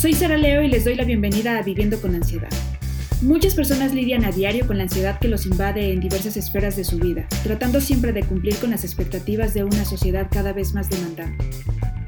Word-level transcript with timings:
Soy 0.00 0.14
Sara 0.14 0.38
Leo 0.38 0.62
y 0.62 0.68
les 0.68 0.86
doy 0.86 0.94
la 0.94 1.04
bienvenida 1.04 1.58
a 1.58 1.62
Viviendo 1.62 2.00
con 2.00 2.14
Ansiedad. 2.14 2.48
Muchas 3.20 3.54
personas 3.54 3.92
lidian 3.92 4.24
a 4.24 4.32
diario 4.32 4.66
con 4.66 4.78
la 4.78 4.84
ansiedad 4.84 5.18
que 5.18 5.28
los 5.28 5.44
invade 5.44 5.92
en 5.92 6.00
diversas 6.00 6.38
esferas 6.38 6.74
de 6.74 6.84
su 6.84 6.98
vida, 6.98 7.26
tratando 7.42 7.82
siempre 7.82 8.14
de 8.14 8.22
cumplir 8.22 8.56
con 8.56 8.70
las 8.70 8.82
expectativas 8.82 9.52
de 9.52 9.62
una 9.62 9.84
sociedad 9.84 10.28
cada 10.30 10.54
vez 10.54 10.72
más 10.72 10.88
demandante. 10.88 11.44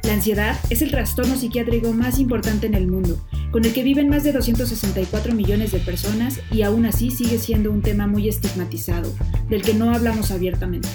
La 0.04 0.14
ansiedad 0.14 0.58
es 0.70 0.80
el 0.80 0.90
trastorno 0.90 1.36
psiquiátrico 1.36 1.92
más 1.92 2.18
importante 2.18 2.66
en 2.66 2.72
el 2.72 2.86
mundo, 2.86 3.22
con 3.50 3.62
el 3.66 3.74
que 3.74 3.82
viven 3.82 4.08
más 4.08 4.24
de 4.24 4.32
264 4.32 5.34
millones 5.34 5.72
de 5.72 5.78
personas 5.80 6.40
y 6.50 6.62
aún 6.62 6.86
así 6.86 7.10
sigue 7.10 7.36
siendo 7.36 7.70
un 7.70 7.82
tema 7.82 8.06
muy 8.06 8.26
estigmatizado, 8.26 9.12
del 9.50 9.60
que 9.60 9.74
no 9.74 9.94
hablamos 9.94 10.30
abiertamente. 10.30 10.88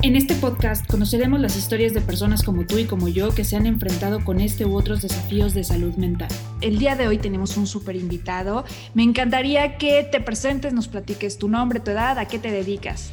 En 0.00 0.14
este 0.14 0.36
podcast 0.36 0.86
conoceremos 0.86 1.40
las 1.40 1.56
historias 1.56 1.92
de 1.92 2.00
personas 2.00 2.44
como 2.44 2.64
tú 2.64 2.78
y 2.78 2.84
como 2.84 3.08
yo 3.08 3.34
que 3.34 3.42
se 3.42 3.56
han 3.56 3.66
enfrentado 3.66 4.24
con 4.24 4.38
este 4.38 4.64
u 4.64 4.76
otros 4.76 5.02
desafíos 5.02 5.54
de 5.54 5.64
salud 5.64 5.96
mental. 5.96 6.28
El 6.60 6.78
día 6.78 6.94
de 6.94 7.08
hoy 7.08 7.18
tenemos 7.18 7.56
un 7.56 7.66
súper 7.66 7.96
invitado. 7.96 8.64
Me 8.94 9.02
encantaría 9.02 9.76
que 9.76 10.04
te 10.04 10.20
presentes, 10.20 10.72
nos 10.72 10.86
platiques 10.86 11.36
tu 11.36 11.48
nombre, 11.48 11.80
tu 11.80 11.90
edad, 11.90 12.16
a 12.16 12.26
qué 12.26 12.38
te 12.38 12.52
dedicas. 12.52 13.10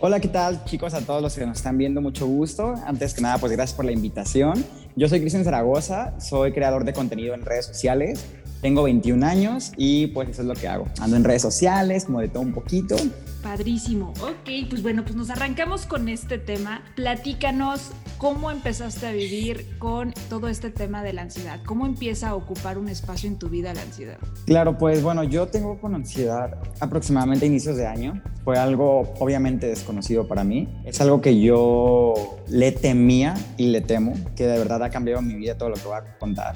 Hola, 0.00 0.18
¿qué 0.18 0.28
tal 0.28 0.64
chicos? 0.64 0.94
A 0.94 1.02
todos 1.02 1.20
los 1.20 1.34
que 1.34 1.44
nos 1.44 1.58
están 1.58 1.76
viendo, 1.76 2.00
mucho 2.00 2.26
gusto. 2.26 2.74
Antes 2.86 3.12
que 3.12 3.20
nada, 3.20 3.36
pues 3.36 3.52
gracias 3.52 3.76
por 3.76 3.84
la 3.84 3.92
invitación. 3.92 4.64
Yo 4.96 5.10
soy 5.10 5.20
Cristian 5.20 5.44
Zaragoza, 5.44 6.18
soy 6.20 6.52
creador 6.52 6.84
de 6.84 6.94
contenido 6.94 7.34
en 7.34 7.42
redes 7.42 7.66
sociales. 7.66 8.24
Tengo 8.64 8.84
21 8.84 9.26
años 9.26 9.72
y 9.76 10.06
pues 10.06 10.30
eso 10.30 10.40
es 10.40 10.48
lo 10.48 10.54
que 10.54 10.68
hago. 10.68 10.86
Ando 10.98 11.18
en 11.18 11.24
redes 11.24 11.42
sociales, 11.42 12.06
como 12.06 12.20
de 12.20 12.28
todo 12.28 12.42
un 12.42 12.54
poquito. 12.54 12.96
Padrísimo. 13.42 14.14
Ok, 14.22 14.70
pues 14.70 14.82
bueno, 14.82 15.02
pues 15.02 15.16
nos 15.16 15.28
arrancamos 15.28 15.84
con 15.84 16.08
este 16.08 16.38
tema. 16.38 16.82
Platícanos 16.96 17.90
cómo 18.16 18.50
empezaste 18.50 19.06
a 19.06 19.12
vivir 19.12 19.76
con 19.78 20.14
todo 20.30 20.48
este 20.48 20.70
tema 20.70 21.02
de 21.02 21.12
la 21.12 21.20
ansiedad. 21.20 21.60
¿Cómo 21.66 21.84
empieza 21.84 22.30
a 22.30 22.36
ocupar 22.36 22.78
un 22.78 22.88
espacio 22.88 23.28
en 23.28 23.38
tu 23.38 23.50
vida 23.50 23.74
la 23.74 23.82
ansiedad? 23.82 24.16
Claro, 24.46 24.78
pues 24.78 25.02
bueno, 25.02 25.24
yo 25.24 25.46
tengo 25.48 25.78
con 25.78 25.94
ansiedad 25.94 26.56
aproximadamente 26.80 27.44
inicios 27.44 27.76
de 27.76 27.86
año. 27.86 28.22
Fue 28.44 28.56
algo 28.56 29.12
obviamente 29.20 29.66
desconocido 29.66 30.26
para 30.26 30.42
mí. 30.42 30.74
Es 30.86 31.02
algo 31.02 31.20
que 31.20 31.38
yo 31.38 32.14
le 32.48 32.72
temía 32.72 33.34
y 33.58 33.66
le 33.66 33.82
temo, 33.82 34.14
que 34.34 34.46
de 34.46 34.56
verdad 34.56 34.82
ha 34.82 34.88
cambiado 34.88 35.20
mi 35.20 35.34
vida 35.34 35.58
todo 35.58 35.68
lo 35.68 35.74
que 35.74 35.84
voy 35.84 35.98
a 35.98 36.16
contar. 36.18 36.54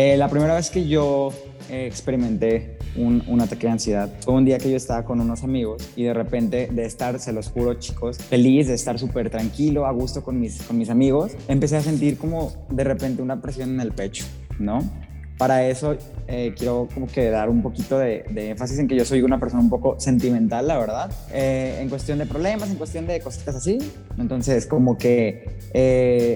Eh, 0.00 0.16
la 0.16 0.28
primera 0.28 0.54
vez 0.54 0.70
que 0.70 0.86
yo 0.86 1.30
eh, 1.68 1.88
experimenté 1.88 2.78
un, 2.94 3.40
ataque 3.40 3.66
de 3.66 3.72
ansiedad 3.72 4.08
fue 4.20 4.34
un 4.34 4.44
día 4.44 4.58
que 4.58 4.70
yo 4.70 4.76
estaba 4.76 5.04
con 5.04 5.20
unos 5.20 5.42
amigos 5.42 5.90
y 5.96 6.04
de 6.04 6.14
repente 6.14 6.68
de 6.70 6.84
estar, 6.84 7.18
se 7.18 7.32
los 7.32 7.48
juro 7.48 7.74
chicos, 7.74 8.18
feliz, 8.18 8.68
de 8.68 8.74
estar 8.74 8.96
súper 8.96 9.28
tranquilo, 9.28 9.86
a 9.86 9.90
gusto 9.90 10.22
con 10.22 10.38
mis, 10.38 10.62
con 10.62 10.78
mis 10.78 10.88
amigos, 10.88 11.32
empecé 11.48 11.78
a 11.78 11.82
sentir 11.82 12.16
como 12.16 12.52
de 12.70 12.84
repente 12.84 13.22
una 13.22 13.42
presión 13.42 13.70
en 13.70 13.80
el 13.80 13.90
pecho, 13.90 14.24
¿no? 14.60 14.88
Para 15.36 15.66
eso 15.66 15.96
eh, 16.28 16.54
quiero 16.56 16.88
como 16.94 17.08
que 17.08 17.28
dar 17.30 17.48
un 17.50 17.60
poquito 17.60 17.98
de, 17.98 18.24
de, 18.30 18.50
énfasis 18.50 18.78
en 18.78 18.86
que 18.86 18.94
yo 18.94 19.04
soy 19.04 19.22
una 19.22 19.40
persona 19.40 19.64
un 19.64 19.70
poco 19.70 19.98
sentimental, 19.98 20.68
la 20.68 20.78
verdad, 20.78 21.10
en 21.32 21.88
cuestión 21.88 22.18
de 22.18 22.26
problemas, 22.26 22.70
en 22.70 22.76
cuestión 22.76 23.08
de 23.08 23.18
cositas 23.18 23.56
así. 23.56 23.78
Entonces, 24.16 24.64
como 24.66 24.96
que 24.96 25.58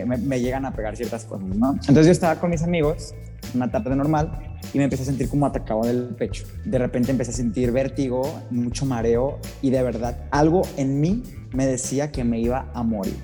me, 0.04 0.16
me, 0.16 0.40
llegan 0.40 0.64
a 0.64 0.72
pegar 0.72 0.96
ciertas 0.96 1.24
cosas, 1.24 1.46
¿no? 1.46 1.74
Entonces 1.74 2.06
yo 2.06 2.12
estaba 2.12 2.40
con 2.40 2.50
mis 2.50 2.64
amigos 2.64 3.14
una 3.54 3.70
tarde 3.70 3.94
normal 3.96 4.58
y 4.72 4.78
me 4.78 4.84
empecé 4.84 5.02
a 5.02 5.06
sentir 5.06 5.28
como 5.28 5.46
atacado 5.46 5.82
del 5.82 6.14
pecho. 6.16 6.44
De 6.64 6.78
repente 6.78 7.10
empecé 7.10 7.30
a 7.30 7.34
sentir 7.34 7.72
vértigo, 7.72 8.22
mucho 8.50 8.86
mareo 8.86 9.38
y 9.60 9.70
de 9.70 9.82
verdad 9.82 10.24
algo 10.30 10.62
en 10.76 11.00
mí 11.00 11.22
me 11.52 11.66
decía 11.66 12.10
que 12.10 12.24
me 12.24 12.40
iba 12.40 12.70
a 12.74 12.82
morir. 12.82 13.16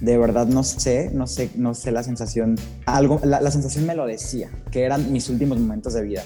De 0.00 0.16
verdad 0.16 0.46
no 0.46 0.62
sé, 0.62 1.10
no 1.12 1.26
sé, 1.26 1.50
no 1.56 1.74
sé 1.74 1.92
la 1.92 2.02
sensación, 2.02 2.56
algo, 2.86 3.20
la, 3.22 3.40
la 3.40 3.50
sensación 3.50 3.86
me 3.86 3.94
lo 3.94 4.06
decía, 4.06 4.50
que 4.70 4.82
eran 4.82 5.12
mis 5.12 5.28
últimos 5.28 5.58
momentos 5.58 5.92
de 5.92 6.02
vida. 6.02 6.22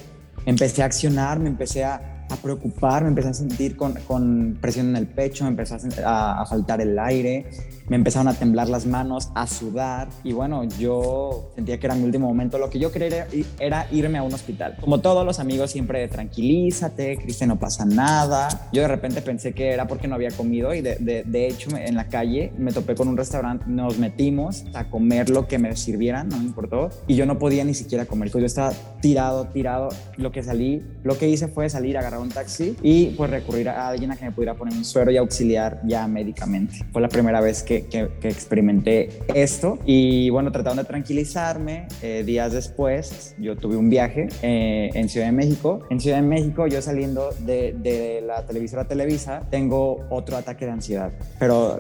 Empecé 0.47 0.83
a 0.83 0.87
accionar, 0.87 1.41
me 1.41 1.49
empecé 1.49 1.85
a, 1.85 2.15
a 2.31 2.37
preocupar, 2.37 3.03
me 3.03 3.09
empecé 3.09 3.29
a 3.29 3.35
sentir 3.35 3.77
con, 3.77 3.95
con, 4.07 4.59
presión 4.61 4.89
en 4.91 4.97
el 4.97 5.07
pecho, 5.07 5.45
me 5.45 5.51
empezó 5.51 5.77
a, 6.05 6.43
a, 6.43 6.47
faltar 6.47 6.81
el 6.81 6.99
aire, 6.99 7.51
me 7.89 7.97
empezaron 7.97 8.29
a 8.29 8.35
temblar 8.35 8.69
las 8.69 8.87
manos, 8.87 9.31
a 9.35 9.47
sudar 9.47 10.09
y 10.23 10.33
bueno, 10.33 10.65
yo 10.65 11.51
sentía 11.55 11.79
que 11.79 11.87
era 11.87 11.95
mi 11.95 12.05
último 12.05 12.27
momento. 12.29 12.59
Lo 12.59 12.71
que 12.71 12.79
yo 12.79 12.93
quería 12.93 13.27
era, 13.59 13.87
irme 13.91 14.19
a 14.19 14.23
un 14.23 14.33
hospital. 14.33 14.77
Como 14.81 15.01
todos 15.01 15.25
los 15.25 15.39
amigos 15.39 15.71
siempre, 15.71 16.07
tranquilízate, 16.09 17.17
Cristian, 17.17 17.49
no 17.49 17.59
pasa 17.59 17.85
nada. 17.85 18.69
Yo 18.73 18.83
de 18.83 18.89
repente 18.89 19.23
pensé 19.23 19.53
que 19.53 19.71
era 19.71 19.87
porque 19.87 20.09
no 20.09 20.15
había 20.15 20.31
comido 20.31 20.75
y 20.75 20.81
de, 20.81 20.97
de, 20.97 21.25
de 21.25 21.49
hecho 21.49 21.77
en 21.77 21.95
la 21.95 22.09
calle 22.09 22.53
me 22.59 22.73
topé 22.73 22.95
con 22.95 23.09
un 23.09 23.17
restaurante, 23.17 23.65
nos 23.69 23.99
metimos 23.99 24.65
a 24.75 24.91
comer 24.91 25.31
lo 25.31 25.47
que 25.47 25.59
me 25.59 25.75
sirvieran, 25.77 26.29
no 26.29 26.39
me 26.39 26.45
importó, 26.45 26.91
y 27.07 27.15
yo 27.15 27.27
no 27.27 27.39
podía 27.39 27.65
ni 27.65 27.75
siquiera 27.75 28.07
comer. 28.07 28.31
Yo 28.31 28.39
estaba 28.45 28.73
tirado, 29.01 29.47
tirado. 29.47 29.89
Lo 30.17 30.33
que 30.33 30.43
salí, 30.43 30.83
lo 31.03 31.17
que 31.19 31.29
hice 31.29 31.49
fue 31.49 31.69
salir 31.71 31.95
agarrar 31.99 32.21
un 32.21 32.29
taxi 32.29 32.77
y 32.83 33.07
pues 33.11 33.31
recurrir 33.31 33.69
a 33.69 33.89
alguien 33.89 34.11
a 34.11 34.17
que 34.17 34.25
me 34.25 34.33
pudiera 34.33 34.55
poner 34.55 34.75
un 34.75 34.85
suero 34.85 35.11
y 35.11 35.17
auxiliar 35.17 35.81
ya 35.85 36.07
médicamente. 36.07 36.85
Fue 36.93 37.01
la 37.01 37.09
primera 37.09 37.41
vez 37.41 37.63
que, 37.63 37.74
que, 37.83 38.09
que 38.21 38.29
experimenté 38.29 39.09
esto 39.35 39.79
y 39.87 40.31
bueno, 40.31 40.53
tratando 40.53 40.83
de 40.83 40.89
tranquilizarme, 40.89 41.87
eh, 42.03 42.23
días 42.25 42.53
después 42.53 43.35
yo 43.39 43.57
tuve 43.57 43.77
un 43.77 43.91
viaje 43.91 44.29
eh, 44.43 44.91
en 44.95 45.09
Ciudad 45.09 45.27
de 45.27 45.33
México. 45.33 45.87
En 45.91 46.01
Ciudad 46.01 46.17
de 46.17 46.23
México 46.23 46.67
yo 46.67 46.81
saliendo 46.83 47.31
de, 47.41 47.75
de, 47.79 48.21
la 48.21 48.47
televisora 48.47 48.87
Televisa 48.87 49.43
tengo 49.51 50.05
otro 50.11 50.37
ataque 50.37 50.67
de 50.67 50.73
ansiedad, 50.73 51.13
pero 51.39 51.79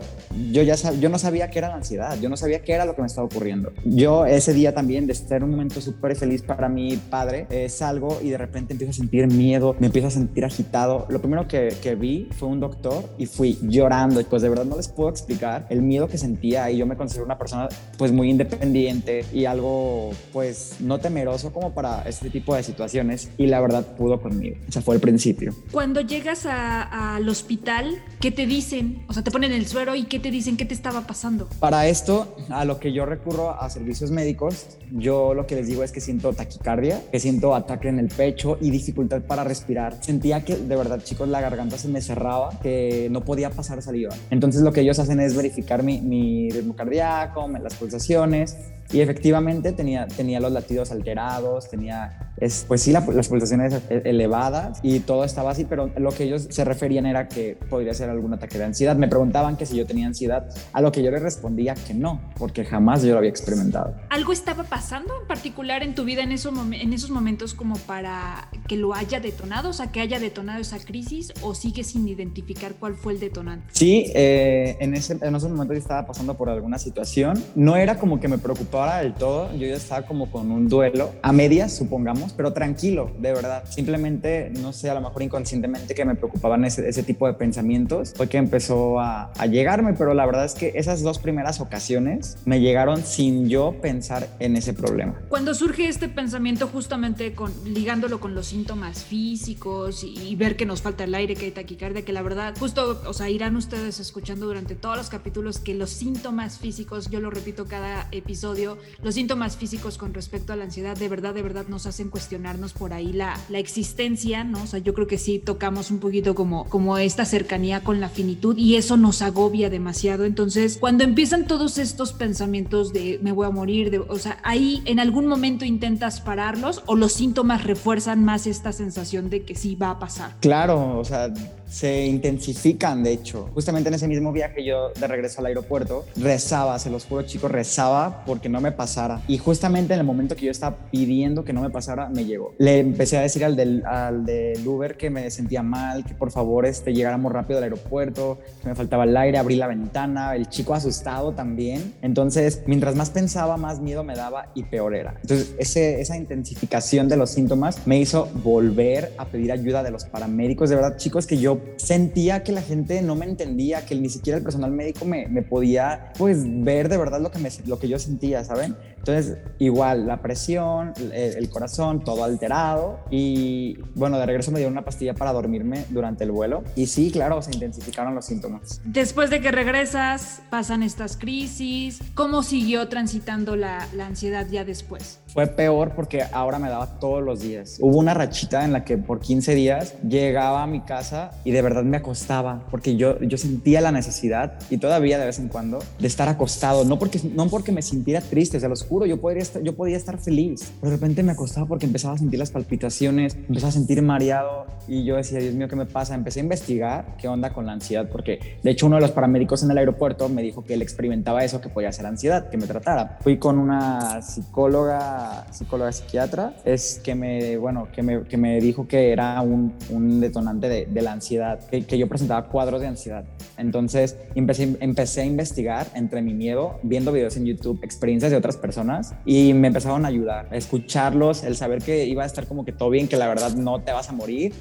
yo 0.50 0.62
ya 0.62 0.77
sab 0.77 0.99
yo 1.00 1.09
no 1.09 1.19
sabía 1.19 1.50
qué 1.50 1.59
era 1.59 1.69
la 1.69 1.77
ansiedad, 1.77 2.19
yo 2.21 2.28
no 2.28 2.37
sabía 2.37 2.62
qué 2.62 2.72
era 2.72 2.84
lo 2.84 2.94
que 2.94 3.03
me 3.03 3.06
estaba 3.06 3.26
ocurriendo. 3.26 3.72
Yo 3.84 4.26
ese 4.26 4.53
día 4.53 4.75
también 4.75 5.06
de 5.06 5.15
en 5.31 5.43
un 5.43 5.50
momento 5.50 5.81
súper 5.81 6.15
feliz 6.16 6.43
para 6.43 6.69
mi 6.69 6.97
padre, 6.97 7.47
eh, 7.50 7.69
salgo 7.69 8.19
y 8.22 8.31
de 8.31 8.38
repente 8.38 8.72
empiezo 8.72 8.91
a 8.91 8.94
sentir 8.94 9.26
miedo, 9.26 9.75
me 9.78 9.87
empiezo 9.87 10.09
a 10.09 10.11
sentir 10.11 10.44
agitado. 10.44 11.06
Lo 11.09 11.21
primero 11.21 11.49
que, 11.49 11.75
que, 11.82 11.94
vi 11.94 12.28
fue 12.32 12.49
un 12.49 12.61
doctor 12.61 13.05
y 13.19 13.26
fui 13.26 13.59
llorando. 13.62 14.22
Pues 14.25 14.43
de 14.43 14.49
verdad 14.49 14.65
no 14.65 14.76
les 14.76 14.88
puedo 14.88 15.09
explicar 15.09 15.66
el 15.71 15.82
miedo 15.84 16.09
que 16.09 16.19
sentía. 16.19 16.71
Y 16.71 16.78
yo 16.78 16.87
me 16.87 16.97
considero 16.97 17.25
una 17.25 17.39
persona 17.39 17.69
pues 17.97 18.12
muy 18.12 18.31
independiente 18.31 19.25
y 19.33 19.45
algo 19.45 20.11
pues 20.33 20.77
no 20.81 20.99
temeroso 20.99 21.53
como 21.53 21.72
para 21.72 22.03
este 22.03 22.31
tipo 22.31 22.55
de 22.55 22.62
situaciones. 22.62 23.31
Y 23.39 23.47
la 23.47 23.61
verdad 23.61 23.87
pudo 23.97 24.21
conmigo. 24.21 24.56
O 24.69 24.73
sea, 24.73 24.83
fue 24.83 24.94
el 24.97 25.00
principio. 25.00 25.55
Cuando 25.71 26.00
llegas 26.00 26.47
al 26.47 27.28
hospital, 27.28 28.03
¿qué 28.21 28.31
te 28.31 28.47
dicen? 28.47 29.05
O 29.09 29.12
sea, 29.12 29.23
te 29.23 29.31
ponen 29.31 29.53
el 29.53 29.67
suero 29.67 29.94
y 29.94 30.05
¿qué 30.05 30.19
te 30.19 30.31
dicen? 30.31 30.56
¿Qué 30.56 30.65
te 30.65 30.75
estaba 30.75 31.06
pasando? 31.06 31.49
Para 31.61 31.87
esto, 31.89 32.37
a 32.50 32.65
lo 32.65 32.78
que 32.78 32.93
yo 32.93 33.06
recurro 33.06 33.61
a 33.61 33.69
servicios 33.71 34.11
médicos, 34.11 34.78
yo 34.93 35.34
lo 35.34 35.47
que 35.47 35.56
les 35.56 35.67
digo 35.67 35.83
es 35.83 35.93
que 35.93 36.00
siento 36.00 36.33
taquicardia, 36.33 37.03
que 37.11 37.21
siento 37.21 37.55
ataque 37.55 37.89
en 37.89 37.99
el 37.99 38.09
pecho 38.09 38.59
y 38.61 38.71
dificultad 38.71 39.23
para 39.23 39.44
respirar. 39.44 39.99
Sentía 40.03 40.44
que 40.44 40.56
de 40.56 40.77
verdad, 40.77 41.03
chicos, 41.03 41.28
la 41.28 41.41
garganta 41.41 41.78
se 41.78 41.89
me 41.89 42.00
cerraba, 42.00 42.59
que 42.61 43.09
no 43.11 43.25
podía 43.25 43.50
pasar 43.50 43.83
saliva. 43.83 44.15
Entonces 44.31 44.62
lo 44.62 44.73
que 44.73 44.81
ellos 44.81 44.99
hacen 44.99 45.21
es 45.21 45.37
verificar 45.37 45.74
mi, 45.83 46.01
mi 46.01 46.51
ritmo 46.51 46.75
cardíaco, 46.77 47.49
las 47.49 47.75
pulsaciones 47.75 48.57
y 48.93 49.00
efectivamente 49.00 49.72
tenía, 49.72 50.06
tenía 50.06 50.41
los 50.41 50.53
latidos 50.53 50.93
alterados, 50.93 51.69
tenía, 51.69 52.33
es, 52.37 52.65
pues 52.69 52.83
sí, 52.83 52.93
la, 52.93 53.00
las 53.12 53.28
pulsaciones 53.28 53.83
elevadas 53.89 54.78
y 54.83 55.00
todo 55.00 55.25
estaba 55.25 55.50
así, 55.50 55.65
pero 55.65 55.91
lo 55.97 56.11
que 56.11 56.25
ellos 56.25 56.47
se 56.50 56.65
referían 56.65 57.06
era 57.06 57.28
que 57.28 57.59
podría 57.69 57.94
ser 57.94 58.11
algún 58.11 58.34
ataque 58.34 58.59
de 58.59 58.65
ansiedad. 58.65 58.97
Me 58.97 59.09
preguntaban 59.09 59.56
que 59.56 59.67
si 59.67 59.77
yo 59.77 59.87
tenía 59.87 60.06
ansiedad, 60.06 60.49
a 60.73 60.81
lo 60.81 60.93
que 60.93 61.03
yo 61.03 61.11
les 61.11 61.23
respondía 61.23 61.75
que 61.75 61.94
no, 61.94 62.21
porque 62.39 62.65
jamás 62.65 63.03
yo 63.03 63.12
lo 63.12 63.19
había 63.19 63.31
experimentado. 63.31 63.94
¿Algo 64.11 64.33
estaba 64.33 64.65
pasando 64.65 65.12
en 65.21 65.27
particular 65.27 65.83
en 65.83 65.94
tu 65.94 66.05
vida 66.05 66.23
en, 66.23 66.33
eso, 66.33 66.53
en 66.73 66.93
esos 66.93 67.11
momentos 67.11 67.55
como 67.55 67.77
para 67.78 68.49
que 68.69 68.77
lo 68.77 68.94
haya 68.94 69.21
detonado, 69.21 69.71
o 69.71 69.73
sea, 69.73 69.91
que 69.91 70.00
haya 70.00 70.19
detonado 70.19 70.61
esa 70.61 70.78
crisis 70.78 71.33
o 71.43 71.55
sigues 71.55 71.89
sin 71.89 72.06
identificar 72.06 72.75
cuál 72.75 72.94
fue 72.94 73.15
el 73.15 73.21
detonante? 73.21 73.67
Sí, 73.73 74.12
eh, 74.15 74.77
en, 74.81 74.94
ese, 74.94 75.19
en 75.21 75.34
esos 75.34 75.50
momentos 75.50 75.77
estaba 75.77 76.06
pasando 76.06 76.34
por 76.37 76.49
alguna 76.49 76.78
situación. 76.78 77.43
No 77.55 77.77
era 77.77 77.99
como 77.99 78.21
que 78.21 78.28
me 78.28 78.39
preocupaba 78.39 78.74
del 78.75 79.15
todo, 79.15 79.53
yo 79.53 79.67
ya 79.67 79.77
estaba 79.77 80.07
como 80.07 80.31
con 80.31 80.51
un 80.51 80.69
duelo, 80.69 81.12
a 81.23 81.33
medias 81.33 81.73
supongamos, 81.76 82.32
pero 82.32 82.53
tranquilo, 82.53 83.11
de 83.19 83.32
verdad. 83.32 83.65
Simplemente, 83.69 84.50
no 84.61 84.73
sé, 84.73 84.91
a 84.91 84.94
lo 84.94 85.00
mejor 85.00 85.23
inconscientemente 85.23 85.94
que 85.94 86.05
me 86.05 86.15
preocupaban 86.15 86.65
ese, 86.65 86.88
ese 86.88 87.03
tipo 87.03 87.26
de 87.26 87.35
pensamientos, 87.35 88.15
fue 88.17 88.29
que 88.29 88.38
empezó 88.38 89.00
a, 89.00 89.32
a, 89.32 89.47
llegarme, 89.47 89.94
pero 89.94 90.15
la 90.15 90.25
verdad 90.25 90.44
es 90.44 90.55
que 90.55 90.73
esas 90.75 91.03
dos 91.03 91.19
primeras 91.19 91.61
ocasiones 91.61 92.38
me 92.47 92.61
llegaron 92.61 93.03
sin 93.03 93.49
yo 93.49 93.76
pensar 93.81 94.29
en 94.38 94.56
ese 94.56 94.73
problema. 94.73 95.15
Cuando 95.29 95.55
surge 95.55 95.88
este 95.88 96.09
pensamiento 96.09 96.69
justamente 96.69 97.35
con, 97.35 97.53
ligándolo 97.65 98.19
con 98.19 98.35
los 98.35 98.47
síntomas 98.47 99.05
físicos 99.05 100.03
y, 100.03 100.15
y 100.19 100.35
ver 100.37 100.56
que 100.56 100.67
nos 100.67 100.82
falta 100.82 101.05
el 101.05 101.15
aire, 101.15 101.37
que 101.37 101.47
hay 101.47 101.50
taquicardia, 101.50 102.05
que 102.05 102.12
la 102.12 102.23
verdad, 102.23 102.55
justo, 102.59 103.03
o 103.06 103.12
sea, 103.12 103.29
irán 103.29 103.56
ustedes 103.56 104.00
escuchando 104.00 104.47
durante 104.47 104.75
todos 104.75 104.97
los 104.97 105.11
capítulos 105.11 105.35
los 105.44 105.59
que 105.59 105.75
los 105.75 105.91
síntomas 105.91 106.59
físicos, 106.59 107.11
yo 107.11 107.20
lo 107.20 107.31
repito 107.31 107.67
cada 107.67 108.09
episodio, 108.12 108.63
los 109.02 109.14
síntomas 109.14 109.56
físicos 109.56 109.99
con 109.99 110.14
respecto 110.14 110.52
a 110.52 110.56
la 110.56 110.64
ansiedad 110.64 110.96
de 110.96 111.08
verdad, 111.08 111.34
de 111.34 111.43
verdad 111.43 111.66
nos 111.69 111.87
hacen 111.87 112.08
cuestionarnos 112.08 112.72
por 112.72 112.93
ahí 112.93 113.12
la, 113.12 113.38
la 113.49 113.58
existencia, 113.58 114.44
¿no? 114.44 114.62
O 114.62 114.66
sea, 114.66 114.81
yo 114.81 114.94
creo 114.94 115.06
que 115.06 115.19
sí 115.19 115.38
tocamos 115.38 115.90
un 115.90 115.99
poquito 115.99 116.34
como, 116.34 116.69
como 116.69 116.99
esta 116.99 117.25
cercanía 117.25 117.82
con 117.82 118.00
la 118.00 118.08
finitud 118.08 118.56
y 118.56 118.76
eso 118.76 118.96
nos 118.96 119.22
agobia 119.22 119.70
demasiado. 119.70 120.25
Entonces, 120.25 120.78
cuando 120.78 121.05
empiezan 121.05 121.46
todos 121.46 121.78
estos 121.78 122.12
pensamientos 122.12 122.93
de 122.93 123.19
me 123.22 123.32
voy 123.32 123.46
a 123.46 123.50
morir, 123.50 124.05
o 124.08 124.19
sea, 124.19 124.38
ahí 124.43 124.82
en 124.84 125.00
algún 125.00 125.26
momento 125.26 125.64
intentas 125.64 126.20
pararlos 126.20 126.82
o 126.87 126.96
los 126.96 127.12
síntomas 127.12 127.64
refuerzan 127.64 128.25
más 128.25 128.46
esta 128.46 128.72
sensación 128.72 129.31
de 129.31 129.43
que 129.44 129.55
sí 129.55 129.75
va 129.75 129.90
a 129.90 129.99
pasar. 129.99 130.37
Claro, 130.40 130.99
o 130.99 131.05
sea, 131.05 131.32
se 131.69 132.06
intensifican, 132.06 133.02
de 133.02 133.12
hecho. 133.12 133.50
Justamente 133.55 133.88
en 133.88 133.94
ese 133.94 134.08
mismo 134.08 134.32
viaje 134.32 134.64
yo 134.64 134.90
de 134.90 135.06
regreso 135.06 135.40
al 135.40 135.46
aeropuerto, 135.46 136.05
rezaba, 136.16 136.78
se 136.78 136.90
los 136.90 137.05
juro 137.06 137.22
chicos, 137.22 137.50
rezaba 137.50 138.25
porque 138.25 138.49
no 138.49 138.61
me 138.61 138.72
pasara. 138.72 139.22
Y 139.28 139.38
justamente 139.38 139.94
en 139.94 140.00
el 140.00 140.06
momento 140.06 140.37
que 140.37 140.46
yo 140.46 140.50
estaba 140.50 140.76
pidiendo 140.90 141.44
que 141.44 141.52
no 141.52 141.62
me 141.62 141.70
pasara, 141.70 142.08
me 142.08 142.25
llegó. 142.25 142.55
Le 142.58 142.78
empecé 142.78 143.19
a 143.19 143.22
decir 143.22 143.44
al 143.44 143.56
del, 143.56 143.84
al 143.87 144.25
del 144.25 144.66
Uber 144.66 144.96
que 144.96 145.11
me 145.11 145.31
sentía 145.31 145.62
mal, 145.62 146.05
que 146.05 146.14
por 146.14 146.31
favor 146.31 146.66
este, 146.66 146.93
llegáramos 146.93 147.32
rápido 147.32 147.58
al 147.58 147.64
aeropuerto, 147.64 148.38
que 148.62 148.69
me 148.69 148.75
faltaba 148.75 149.05
el 149.05 149.17
aire, 149.17 149.38
abrí 149.38 149.56
la 149.56 149.67
ventana, 149.67 150.34
el 150.37 150.49
chico 150.49 150.75
asustado 150.75 151.32
también. 151.32 151.94
Entonces, 152.02 152.62
mientras 152.67 152.94
más 152.94 153.10
pensaba, 153.10 153.56
más 153.56 153.81
miedo 153.81 154.05
me 154.05 154.14
daba 154.14 154.50
y 154.55 154.64
peor 154.64 154.94
era. 154.94 155.14
Entonces, 155.22 155.55
esa 155.58 156.17
intensificación 156.17 157.08
de 157.08 157.17
los 157.17 157.31
síntomas 157.31 157.87
me 157.87 157.99
hizo 157.99 158.28
volver 158.43 159.12
a 159.19 159.26
pedir 159.26 159.52
ayuda 159.52 159.82
de 159.82 159.90
los 159.90 160.05
paramédicos. 160.05 160.70
De 160.70 160.76
verdad, 160.76 160.96
chicos, 160.96 161.26
que 161.26 161.38
yo 161.38 161.54
sentía 161.77 162.43
que 162.43 162.53
la 162.53 162.62
gente 162.62 163.03
no 163.03 163.15
me 163.15 163.27
entendía, 163.27 163.85
que 163.85 163.95
ni 163.95 164.09
siquiera 164.09 164.39
el 164.39 164.45
personal 164.45 164.71
médico 164.71 165.05
me, 165.05 165.27
me 165.29 165.43
podía 165.43 166.12
pues 166.19 166.43
ver 166.45 166.89
de 166.89 166.97
verdad 166.97 167.21
lo 167.21 167.31
que, 167.31 167.39
me, 167.39 167.51
lo 167.67 167.79
que 167.79 167.89
yo 167.89 167.99
sentía, 167.99 168.45
¿saben? 168.45 168.77
Entonces, 169.06 169.37
igual, 169.59 170.06
la 170.06 170.23
presión, 170.23 170.95
el, 171.12 171.51
corazón, 171.51 172.03
todo 172.03 172.25
alterado. 172.25 173.01
Y 173.11 173.77
bueno, 173.95 174.19
de 174.19 174.25
regreso 174.25 174.51
me 174.51 174.59
dieron 174.59 174.73
una 174.73 174.83
pastilla 174.83 175.12
para 175.12 175.31
dormirme 175.35 175.85
durante 175.91 176.25
el 176.25 176.31
vuelo. 176.31 176.65
Y 176.75 176.87
sí, 176.87 177.11
claro, 177.11 177.43
se 177.43 177.53
intensificaron 177.53 178.15
los 178.15 178.25
síntomas. 178.25 178.81
Después 178.83 179.29
de 179.29 179.43
que 179.43 179.51
regresas, 179.51 180.41
pasan 180.49 180.83
estas 180.83 181.19
crisis. 181.19 182.01
¿Cómo 182.15 182.43
siguió 182.43 182.89
transitando 182.89 183.56
la, 183.56 183.87
la 183.93 184.06
ansiedad 184.06 184.47
ya 184.51 184.65
después? 184.65 185.21
Fue 185.27 185.49
peor 185.49 185.93
porque 185.95 186.23
ahora 186.33 186.59
me 186.59 186.71
daba 186.71 186.99
todos 186.99 187.23
los 187.23 187.43
días. 187.43 187.77
Hubo 187.81 187.99
una 187.99 188.15
rachita 188.15 188.65
en 188.65 188.73
la 188.73 188.85
que 188.85 188.97
por 188.97 189.21
15 189.21 189.55
días 189.55 189.97
llegaba 190.03 190.62
a 190.62 190.67
mi 190.67 190.81
casa 190.81 191.33
y 191.44 191.50
de 191.50 191.62
verdad 191.62 191.85
me 191.85 191.96
acostaba 191.96 192.64
porque 192.70 192.96
yo, 192.96 193.20
yo 193.20 193.38
sentía 193.38 193.81
la 193.81 193.93
necesidad 193.93 194.55
y 194.70 194.79
todavía 194.79 195.19
de 195.19 195.26
vez 195.26 195.38
en 195.38 195.49
cuando 195.49 195.79
de 195.99 196.06
estar 196.06 196.29
acostado. 196.29 196.85
No 196.85 196.99
porque, 196.99 197.20
no 197.35 197.49
porque 197.49 197.73
me 197.73 197.82
sintiera 197.82 198.20
triste, 198.20 198.61
se 198.61 198.69
los 198.69 198.82
juro, 198.82 199.06
yo 199.06 199.20
podría, 199.20 199.44
yo 199.62 199.75
podía 199.75 199.96
estar 199.96 200.19
feliz. 200.19 200.73
Pero 200.81 200.91
de 200.91 200.96
repente 200.96 201.23
me 201.23 201.32
acostaba 201.32 201.67
porque 201.67 201.87
empezaba 201.87 202.14
a 202.14 202.19
sentir 202.19 202.38
las 202.38 202.50
palpitaciones, 202.50 203.35
empezaba 203.35 203.69
a 203.69 203.73
sentir 203.73 204.00
mareado 204.02 204.67
y 204.88 205.05
yo 205.05 205.17
decía, 205.17 205.38
Dios 205.38 205.55
mío, 205.55 205.69
¿qué 205.69 205.76
me 205.76 205.87
pasa? 205.87 206.14
Empecé 206.14 206.41
a 206.41 206.43
investigar 206.43 207.17
qué 207.19 207.29
onda 207.29 207.52
con 207.52 207.67
la 207.67 207.73
ansiedad 207.73 208.08
porque 208.11 208.58
de 208.62 208.70
hecho 208.70 208.87
uno 208.87 208.96
de 208.96 209.02
los 209.02 209.11
paramédicos 209.12 209.62
en 209.62 209.70
el 209.70 209.79
aeropuerto 209.79 210.29
me 210.29 210.43
dijo 210.43 210.64
que 210.64 210.75
él 210.75 210.82
experimentaba 210.82 211.44
eso, 211.44 211.61
que 211.61 211.69
podía 211.69 211.93
ser 211.93 212.06
ansiedad, 212.06 212.49
que 212.49 212.56
me 212.56 212.67
tratara. 212.67 213.19
Fui 213.20 213.38
con 213.38 213.58
una 213.58 214.23
psicóloga 214.23 215.46
psicóloga 215.50 215.93
psiquiatra, 215.93 216.55
es 216.64 217.00
que 217.02 217.14
me, 217.14 217.56
bueno, 217.56 217.88
que 217.93 218.02
me, 218.02 218.23
que 218.23 218.37
me 218.37 218.61
dijo 218.61 218.87
que 218.87 219.12
era 219.12 219.41
un, 219.41 219.75
un 219.91 220.20
detonante 220.20 220.69
de, 220.69 220.87
de, 220.87 221.02
la 221.02 221.12
ansiedad, 221.12 221.33
que, 221.70 221.84
que, 221.84 221.98
yo 221.98 222.08
presentaba 222.08 222.48
cuadros 222.48 222.81
de 222.81 222.86
ansiedad. 222.86 223.25
Entonces 223.56 224.16
empecé, 224.34 224.76
empecé 224.81 225.22
a 225.22 225.25
investigar 225.25 225.86
entre 225.94 226.22
mi 226.22 226.34
miedo, 226.34 226.78
viendo 226.82 227.12
videos 227.12 227.36
en 227.36 227.46
YouTube, 227.46 227.78
experiencias 227.82 228.31
de 228.31 228.36
otras 228.36 228.56
personas 228.56 229.14
y 229.25 229.54
me 229.54 229.69
empezaron 229.69 230.04
a 230.04 230.08
ayudar, 230.08 230.48
a 230.50 230.56
escucharlos, 230.56 231.44
el 231.44 231.56
saber 231.56 231.82
que 231.82 232.06
iba 232.06 232.22
a 232.22 232.26
estar 232.26 232.46
como 232.46 232.64
que 232.64 232.72
todo 232.72 232.90
bien, 232.90 233.08
que 233.08 233.16
la 233.16 233.28
verdad 233.28 233.54
no 233.54 233.81
te 233.82 233.92
vas 233.92 234.08
a 234.08 234.12
morir, 234.12 234.52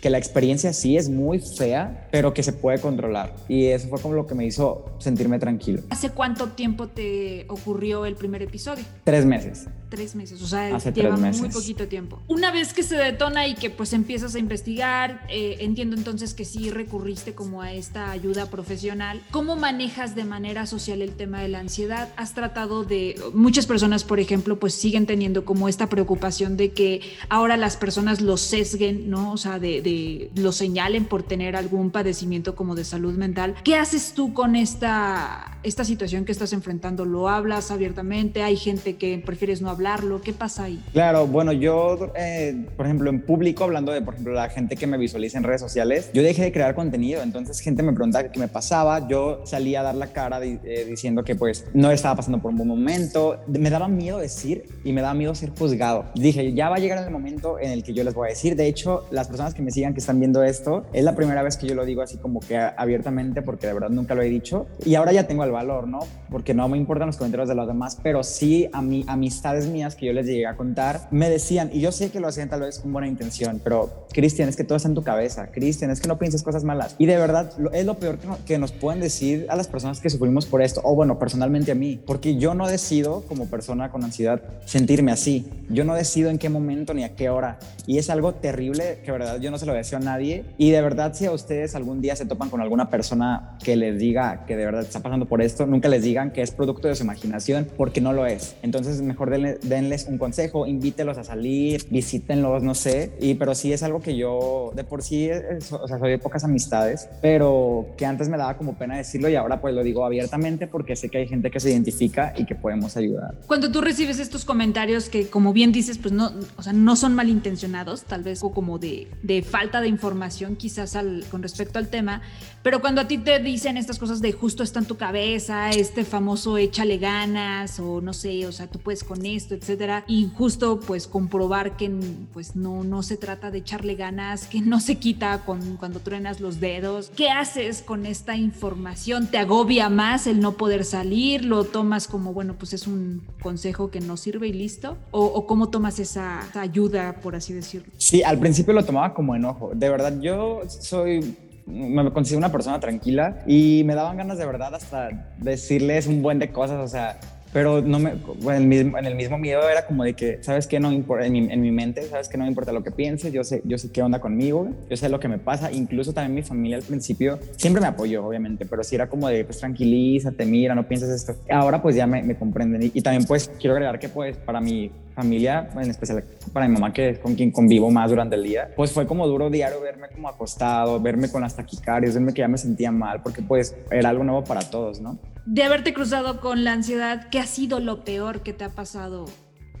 que 0.00 0.10
la 0.10 0.18
experiencia 0.18 0.72
sí 0.72 0.96
es 0.96 1.08
muy 1.08 1.40
fea, 1.40 2.08
pero 2.10 2.34
que 2.34 2.42
se 2.42 2.52
puede 2.52 2.78
controlar. 2.78 3.34
Y 3.48 3.66
eso 3.66 3.88
fue 3.88 4.00
como 4.00 4.14
lo 4.14 4.26
que 4.26 4.34
me 4.34 4.46
hizo 4.46 4.96
sentirme 4.98 5.38
tranquilo. 5.38 5.82
¿Hace 5.90 6.10
cuánto 6.10 6.48
tiempo 6.48 6.88
te 6.88 7.46
ocurrió 7.48 8.06
el 8.06 8.14
primer 8.14 8.42
episodio? 8.42 8.84
Tres 9.04 9.24
meses 9.24 9.68
tres 9.90 10.14
meses, 10.14 10.40
o 10.40 10.46
sea, 10.46 10.78
lleva 10.78 11.16
muy 11.16 11.48
poquito 11.50 11.86
tiempo. 11.88 12.22
Una 12.28 12.50
vez 12.52 12.72
que 12.72 12.82
se 12.82 12.96
detona 12.96 13.46
y 13.48 13.54
que 13.54 13.68
pues 13.68 13.92
empiezas 13.92 14.34
a 14.34 14.38
investigar, 14.38 15.26
eh, 15.28 15.56
entiendo 15.60 15.96
entonces 15.96 16.19
que 16.34 16.44
sí 16.44 16.70
recurriste 16.70 17.34
como 17.34 17.62
a 17.62 17.72
esta 17.72 18.10
ayuda 18.12 18.46
profesional. 18.46 19.20
¿Cómo 19.32 19.56
manejas 19.56 20.14
de 20.14 20.24
manera 20.24 20.66
social 20.66 21.02
el 21.02 21.12
tema 21.12 21.42
de 21.42 21.48
la 21.48 21.58
ansiedad? 21.58 22.08
¿Has 22.16 22.34
tratado 22.34 22.84
de, 22.84 23.20
muchas 23.34 23.66
personas, 23.66 24.04
por 24.04 24.20
ejemplo, 24.20 24.58
pues 24.58 24.74
siguen 24.74 25.06
teniendo 25.06 25.44
como 25.44 25.68
esta 25.68 25.88
preocupación 25.88 26.56
de 26.56 26.70
que 26.70 27.00
ahora 27.28 27.56
las 27.56 27.76
personas 27.76 28.20
lo 28.20 28.36
sesguen, 28.36 29.10
¿no? 29.10 29.32
O 29.32 29.36
sea, 29.36 29.58
de, 29.58 29.82
de 29.82 30.30
lo 30.36 30.52
señalen 30.52 31.04
por 31.04 31.24
tener 31.24 31.56
algún 31.56 31.90
padecimiento 31.90 32.54
como 32.54 32.76
de 32.76 32.84
salud 32.84 33.14
mental. 33.14 33.56
¿Qué 33.64 33.74
haces 33.74 34.12
tú 34.14 34.32
con 34.34 34.54
esta, 34.54 35.58
esta 35.64 35.84
situación 35.84 36.24
que 36.24 36.32
estás 36.32 36.52
enfrentando? 36.52 37.04
¿Lo 37.04 37.28
hablas 37.28 37.72
abiertamente? 37.72 38.44
¿Hay 38.44 38.56
gente 38.56 38.96
que 38.96 39.18
prefieres 39.18 39.60
no 39.60 39.68
hablar? 39.68 39.80
hablarlo? 39.80 40.20
¿Qué 40.20 40.34
pasa 40.34 40.64
ahí? 40.64 40.78
Claro, 40.92 41.26
bueno, 41.26 41.52
yo, 41.52 42.12
eh, 42.14 42.66
por 42.76 42.84
ejemplo, 42.84 43.08
en 43.08 43.22
público, 43.22 43.64
hablando 43.64 43.92
de, 43.92 44.02
por 44.02 44.14
ejemplo, 44.14 44.34
la 44.34 44.50
gente 44.50 44.76
que 44.76 44.86
me 44.86 44.98
visualiza 44.98 45.38
en 45.38 45.44
redes 45.44 45.62
sociales, 45.62 46.09
yo 46.12 46.22
dejé 46.22 46.42
de 46.42 46.52
crear 46.52 46.74
contenido, 46.74 47.22
entonces 47.22 47.60
gente 47.60 47.82
me 47.82 47.92
preguntaba 47.92 48.30
qué 48.30 48.38
me 48.38 48.48
pasaba, 48.48 49.06
yo 49.08 49.42
salía 49.44 49.80
a 49.80 49.82
dar 49.84 49.94
la 49.94 50.08
cara 50.08 50.40
eh, 50.42 50.86
diciendo 50.88 51.24
que 51.24 51.34
pues 51.34 51.66
no 51.74 51.90
estaba 51.90 52.16
pasando 52.16 52.40
por 52.40 52.50
un 52.50 52.58
buen 52.58 52.68
momento, 52.68 53.40
me 53.46 53.70
daba 53.70 53.88
miedo 53.88 54.18
decir 54.18 54.64
y 54.84 54.92
me 54.92 55.00
daba 55.00 55.14
miedo 55.14 55.34
ser 55.34 55.50
juzgado. 55.50 56.06
Dije, 56.14 56.52
ya 56.52 56.68
va 56.68 56.76
a 56.76 56.78
llegar 56.78 57.04
el 57.04 57.10
momento 57.10 57.58
en 57.58 57.70
el 57.70 57.82
que 57.82 57.92
yo 57.92 58.04
les 58.04 58.14
voy 58.14 58.28
a 58.28 58.30
decir, 58.30 58.56
de 58.56 58.66
hecho, 58.66 59.06
las 59.10 59.28
personas 59.28 59.54
que 59.54 59.62
me 59.62 59.70
sigan, 59.70 59.94
que 59.94 60.00
están 60.00 60.18
viendo 60.18 60.42
esto, 60.42 60.86
es 60.92 61.04
la 61.04 61.14
primera 61.14 61.42
vez 61.42 61.56
que 61.56 61.66
yo 61.66 61.74
lo 61.74 61.84
digo 61.84 62.02
así 62.02 62.16
como 62.18 62.40
que 62.40 62.56
abiertamente, 62.56 63.42
porque 63.42 63.66
de 63.66 63.74
verdad 63.74 63.90
nunca 63.90 64.14
lo 64.14 64.22
he 64.22 64.28
dicho, 64.28 64.66
y 64.84 64.94
ahora 64.94 65.12
ya 65.12 65.26
tengo 65.26 65.44
el 65.44 65.50
valor, 65.50 65.88
¿no? 65.88 66.00
Porque 66.30 66.54
no 66.54 66.68
me 66.68 66.76
importan 66.76 67.06
los 67.06 67.16
comentarios 67.16 67.48
de 67.48 67.54
los 67.54 67.66
demás, 67.66 67.98
pero 68.02 68.22
sí 68.22 68.68
a 68.72 68.82
mí, 68.82 69.04
amistades 69.06 69.66
mías 69.66 69.94
que 69.94 70.06
yo 70.06 70.12
les 70.12 70.26
llegué 70.26 70.46
a 70.46 70.56
contar, 70.56 71.08
me 71.10 71.28
decían, 71.28 71.70
y 71.72 71.80
yo 71.80 71.92
sé 71.92 72.10
que 72.10 72.20
lo 72.20 72.28
hacían 72.28 72.48
tal 72.48 72.60
vez 72.60 72.78
con 72.78 72.92
buena 72.92 73.08
intención, 73.08 73.60
pero 73.62 74.06
Cristian, 74.12 74.48
es 74.48 74.56
que 74.56 74.64
todo 74.64 74.76
está 74.76 74.88
en 74.88 74.94
tu 74.94 75.02
cabeza, 75.02 75.50
Cristian, 75.50 75.90
es 75.90 75.99
que 76.00 76.08
no 76.08 76.18
pienses 76.18 76.42
cosas 76.42 76.64
malas. 76.64 76.96
Y 76.98 77.06
de 77.06 77.16
verdad, 77.16 77.52
es 77.72 77.86
lo 77.86 77.98
peor 77.98 78.18
que, 78.46 78.58
nos 78.58 78.72
pueden 78.72 79.00
decir 79.00 79.46
a 79.48 79.56
las 79.56 79.68
personas 79.68 80.00
que 80.00 80.10
sufrimos 80.10 80.46
por 80.46 80.62
esto, 80.62 80.80
o 80.84 80.94
bueno, 80.94 81.18
personalmente 81.18 81.72
a 81.72 81.74
mí, 81.74 82.00
porque 82.06 82.36
yo 82.36 82.54
no 82.54 82.68
decido 82.68 83.22
como 83.28 83.46
persona 83.46 83.90
con 83.90 84.04
ansiedad 84.04 84.42
sentirme 84.66 85.12
así. 85.12 85.46
Yo 85.68 85.84
no 85.84 85.94
decido 85.94 86.30
en 86.30 86.38
qué 86.38 86.48
momento 86.48 86.94
ni 86.94 87.04
a 87.04 87.14
qué 87.14 87.30
hora. 87.30 87.58
Y 87.86 87.98
es 87.98 88.10
algo 88.10 88.34
terrible 88.34 89.00
que, 89.04 89.12
de 89.12 89.18
verdad, 89.18 89.40
yo 89.40 89.50
no 89.50 89.58
se 89.58 89.66
lo 89.66 89.72
deseo 89.72 89.98
a 89.98 90.02
nadie. 90.02 90.44
Y 90.58 90.70
de 90.70 90.82
verdad, 90.82 91.14
si 91.14 91.26
a 91.26 91.32
ustedes 91.32 91.74
algún 91.74 92.00
día 92.00 92.16
se 92.16 92.26
topan 92.26 92.50
con 92.50 92.60
alguna 92.60 92.90
persona 92.90 93.56
que 93.62 93.76
les 93.76 93.98
diga 93.98 94.44
que 94.46 94.56
de 94.56 94.64
verdad 94.64 94.82
está 94.82 95.00
pasando 95.00 95.26
por 95.26 95.42
esto, 95.42 95.66
nunca 95.66 95.88
les 95.88 96.02
digan 96.02 96.32
que 96.32 96.42
es 96.42 96.50
producto 96.50 96.88
de 96.88 96.94
su 96.94 97.04
imaginación, 97.04 97.68
porque 97.76 98.00
no 98.00 98.12
lo 98.12 98.26
es. 98.26 98.56
Entonces, 98.62 99.00
mejor 99.02 99.30
denle, 99.30 99.58
denles 99.62 100.06
un 100.06 100.18
consejo, 100.18 100.66
invítelos 100.66 101.18
a 101.18 101.24
salir, 101.24 101.86
visítenlos, 101.90 102.62
no 102.62 102.74
sé. 102.74 103.12
Y, 103.20 103.34
pero 103.34 103.54
sí 103.54 103.72
es 103.72 103.82
algo 103.82 104.00
que 104.00 104.16
yo 104.16 104.72
de 104.74 104.84
por 104.84 105.02
sí, 105.02 105.30
o 105.70 105.88
sea, 105.90 105.98
soy 105.98 106.10
de 106.10 106.18
pocas 106.18 106.44
amistades, 106.44 107.08
pero 107.20 107.86
que 107.96 108.06
antes 108.06 108.28
me 108.28 108.36
daba 108.36 108.56
como 108.56 108.74
pena 108.74 108.96
decirlo 108.96 109.28
y 109.28 109.36
ahora 109.36 109.60
pues 109.60 109.74
lo 109.74 109.82
digo 109.82 110.04
abiertamente 110.04 110.66
porque 110.66 110.96
sé 110.96 111.08
que 111.08 111.18
hay 111.18 111.28
gente 111.28 111.50
que 111.50 111.60
se 111.60 111.70
identifica 111.70 112.32
y 112.36 112.44
que 112.44 112.54
podemos 112.54 112.96
ayudar. 112.96 113.34
Cuando 113.46 113.70
tú 113.70 113.80
recibes 113.80 114.18
estos 114.18 114.44
comentarios 114.44 115.08
que 115.08 115.28
como 115.28 115.52
bien 115.52 115.72
dices, 115.72 115.98
pues 115.98 116.12
no, 116.12 116.32
o 116.56 116.62
sea, 116.62 116.72
no 116.72 116.96
son 116.96 117.14
malintencionados, 117.14 118.04
tal 118.04 118.22
vez 118.22 118.40
como 118.40 118.78
de, 118.78 119.08
de 119.22 119.42
falta 119.42 119.80
de 119.80 119.88
información 119.88 120.56
quizás 120.56 120.96
al, 120.96 121.24
con 121.30 121.42
respecto 121.42 121.78
al 121.78 121.88
tema, 121.88 122.22
pero 122.62 122.80
cuando 122.80 123.00
a 123.00 123.08
ti 123.08 123.18
te 123.18 123.38
dicen 123.38 123.76
estas 123.76 123.98
cosas 123.98 124.20
de 124.20 124.32
justo 124.32 124.62
está 124.62 124.80
en 124.80 124.86
tu 124.86 124.96
cabeza, 124.96 125.70
este 125.70 126.04
famoso 126.04 126.58
échale 126.58 126.98
ganas 126.98 127.80
o 127.80 128.00
no 128.00 128.12
sé, 128.12 128.46
o 128.46 128.52
sea, 128.52 128.66
tú 128.66 128.78
puedes 128.78 129.04
con 129.04 129.24
esto, 129.24 129.54
etcétera, 129.54 130.04
y 130.06 130.30
justo 130.34 130.80
pues 130.80 131.06
comprobar 131.06 131.76
que 131.76 131.90
pues 132.32 132.56
no, 132.56 132.84
no 132.84 133.02
se 133.02 133.16
trata 133.16 133.50
de 133.50 133.58
echarle 133.58 133.94
ganas, 133.94 134.46
que 134.46 134.60
no 134.60 134.80
se 134.80 134.96
quita 134.96 135.42
con, 135.44 135.76
cuando 135.80 135.98
truenas 135.98 136.40
los 136.40 136.60
dedos. 136.60 137.10
¿Qué 137.16 137.30
haces 137.30 137.82
con 137.82 138.06
esta 138.06 138.36
información? 138.36 139.26
¿Te 139.28 139.38
agobia 139.38 139.88
más 139.88 140.26
el 140.26 140.38
no 140.38 140.52
poder 140.52 140.84
salir? 140.84 141.44
¿Lo 141.44 141.64
tomas 141.64 142.06
como, 142.06 142.32
bueno, 142.32 142.54
pues 142.56 142.74
es 142.74 142.86
un 142.86 143.22
consejo 143.42 143.90
que 143.90 144.00
no 144.00 144.16
sirve 144.16 144.46
y 144.46 144.52
listo? 144.52 144.98
¿O, 145.10 145.46
cómo 145.46 145.70
tomas 145.70 145.98
esa 145.98 146.42
ayuda, 146.60 147.16
por 147.22 147.34
así 147.34 147.54
decirlo? 147.54 147.90
Sí, 147.96 148.22
al 148.22 148.38
principio 148.38 148.74
lo 148.74 148.84
tomaba 148.84 149.14
como 149.14 149.34
enojo. 149.34 149.72
De 149.74 149.88
verdad, 149.88 150.20
yo 150.20 150.60
soy 150.68 151.34
me 151.66 152.10
considero 152.12 152.38
una 152.38 152.50
persona 152.50 152.80
tranquila 152.80 153.42
y 153.46 153.82
me 153.84 153.94
daban 153.94 154.16
ganas 154.16 154.38
de 154.38 154.46
verdad 154.46 154.74
hasta 154.74 155.32
decirles 155.38 156.08
un 156.08 156.20
buen 156.20 156.40
de 156.40 156.50
cosas, 156.50 156.80
o 156.80 156.88
sea, 156.88 157.18
pero 157.52 157.82
no 157.82 157.98
me, 157.98 158.10
en, 158.10 158.50
el 158.50 158.66
mismo, 158.66 158.98
en 158.98 159.06
el 159.06 159.14
mismo 159.14 159.38
miedo 159.38 159.68
era 159.68 159.86
como 159.86 160.04
de 160.04 160.14
que, 160.14 160.38
¿sabes 160.42 160.66
qué? 160.66 160.78
No 160.78 160.92
importa, 160.92 161.26
en 161.26 161.32
mi, 161.32 161.52
en 161.52 161.60
mi 161.60 161.70
mente, 161.70 162.02
¿sabes 162.02 162.28
que 162.28 162.38
No 162.38 162.44
me 162.44 162.48
importa 162.48 162.72
lo 162.72 162.82
que 162.82 162.90
pienses, 162.90 163.32
yo 163.32 163.44
sé, 163.44 163.62
yo 163.64 163.78
sé 163.78 163.90
qué 163.90 164.02
onda 164.02 164.20
conmigo, 164.20 164.68
yo 164.88 164.96
sé 164.96 165.08
lo 165.08 165.20
que 165.20 165.28
me 165.28 165.38
pasa, 165.38 165.72
incluso 165.72 166.12
también 166.12 166.34
mi 166.34 166.42
familia 166.42 166.76
al 166.76 166.82
principio 166.82 167.38
siempre 167.56 167.80
me 167.80 167.88
apoyó, 167.88 168.24
obviamente, 168.24 168.66
pero 168.66 168.84
sí 168.84 168.94
era 168.94 169.08
como 169.08 169.28
de, 169.28 169.44
pues 169.44 169.58
tranquilízate, 169.58 170.44
mira, 170.46 170.74
no 170.74 170.86
pienses 170.86 171.10
esto. 171.10 171.34
Ahora 171.50 171.82
pues 171.82 171.96
ya 171.96 172.06
me, 172.06 172.22
me 172.22 172.36
comprenden 172.36 172.82
y, 172.82 172.90
y, 172.94 173.02
también 173.02 173.24
pues 173.24 173.50
quiero 173.58 173.74
agregar 173.74 173.98
que 173.98 174.08
pues 174.08 174.36
para 174.36 174.60
mi 174.60 174.90
familia, 175.14 175.68
en 175.74 175.90
especial 175.90 176.24
para 176.52 176.66
mi 176.66 176.74
mamá 176.74 176.92
que 176.92 177.10
es 177.10 177.18
con 177.18 177.34
quien 177.34 177.50
convivo 177.50 177.90
más 177.90 178.10
durante 178.10 178.36
el 178.36 178.42
día, 178.42 178.70
pues 178.76 178.92
fue 178.92 179.06
como 179.06 179.26
duro 179.26 179.50
diario 179.50 179.80
verme 179.80 180.08
como 180.08 180.28
acostado, 180.28 181.00
verme 181.00 181.30
con 181.30 181.42
las 181.42 181.56
taquicarias, 181.56 182.14
verme 182.14 182.32
que 182.32 182.40
ya 182.40 182.48
me 182.48 182.58
sentía 182.58 182.90
mal, 182.90 183.22
porque 183.22 183.42
pues 183.42 183.76
era 183.90 184.08
algo 184.08 184.24
nuevo 184.24 184.44
para 184.44 184.60
todos, 184.60 185.00
¿no? 185.00 185.18
De 185.46 185.62
haberte 185.62 185.94
cruzado 185.94 186.40
con 186.40 186.64
la 186.64 186.72
ansiedad, 186.72 187.28
¿qué 187.30 187.38
ha 187.38 187.46
sido 187.46 187.80
lo 187.80 188.04
peor 188.04 188.40
que 188.40 188.52
te 188.52 188.64
ha 188.64 188.70
pasado? 188.70 189.24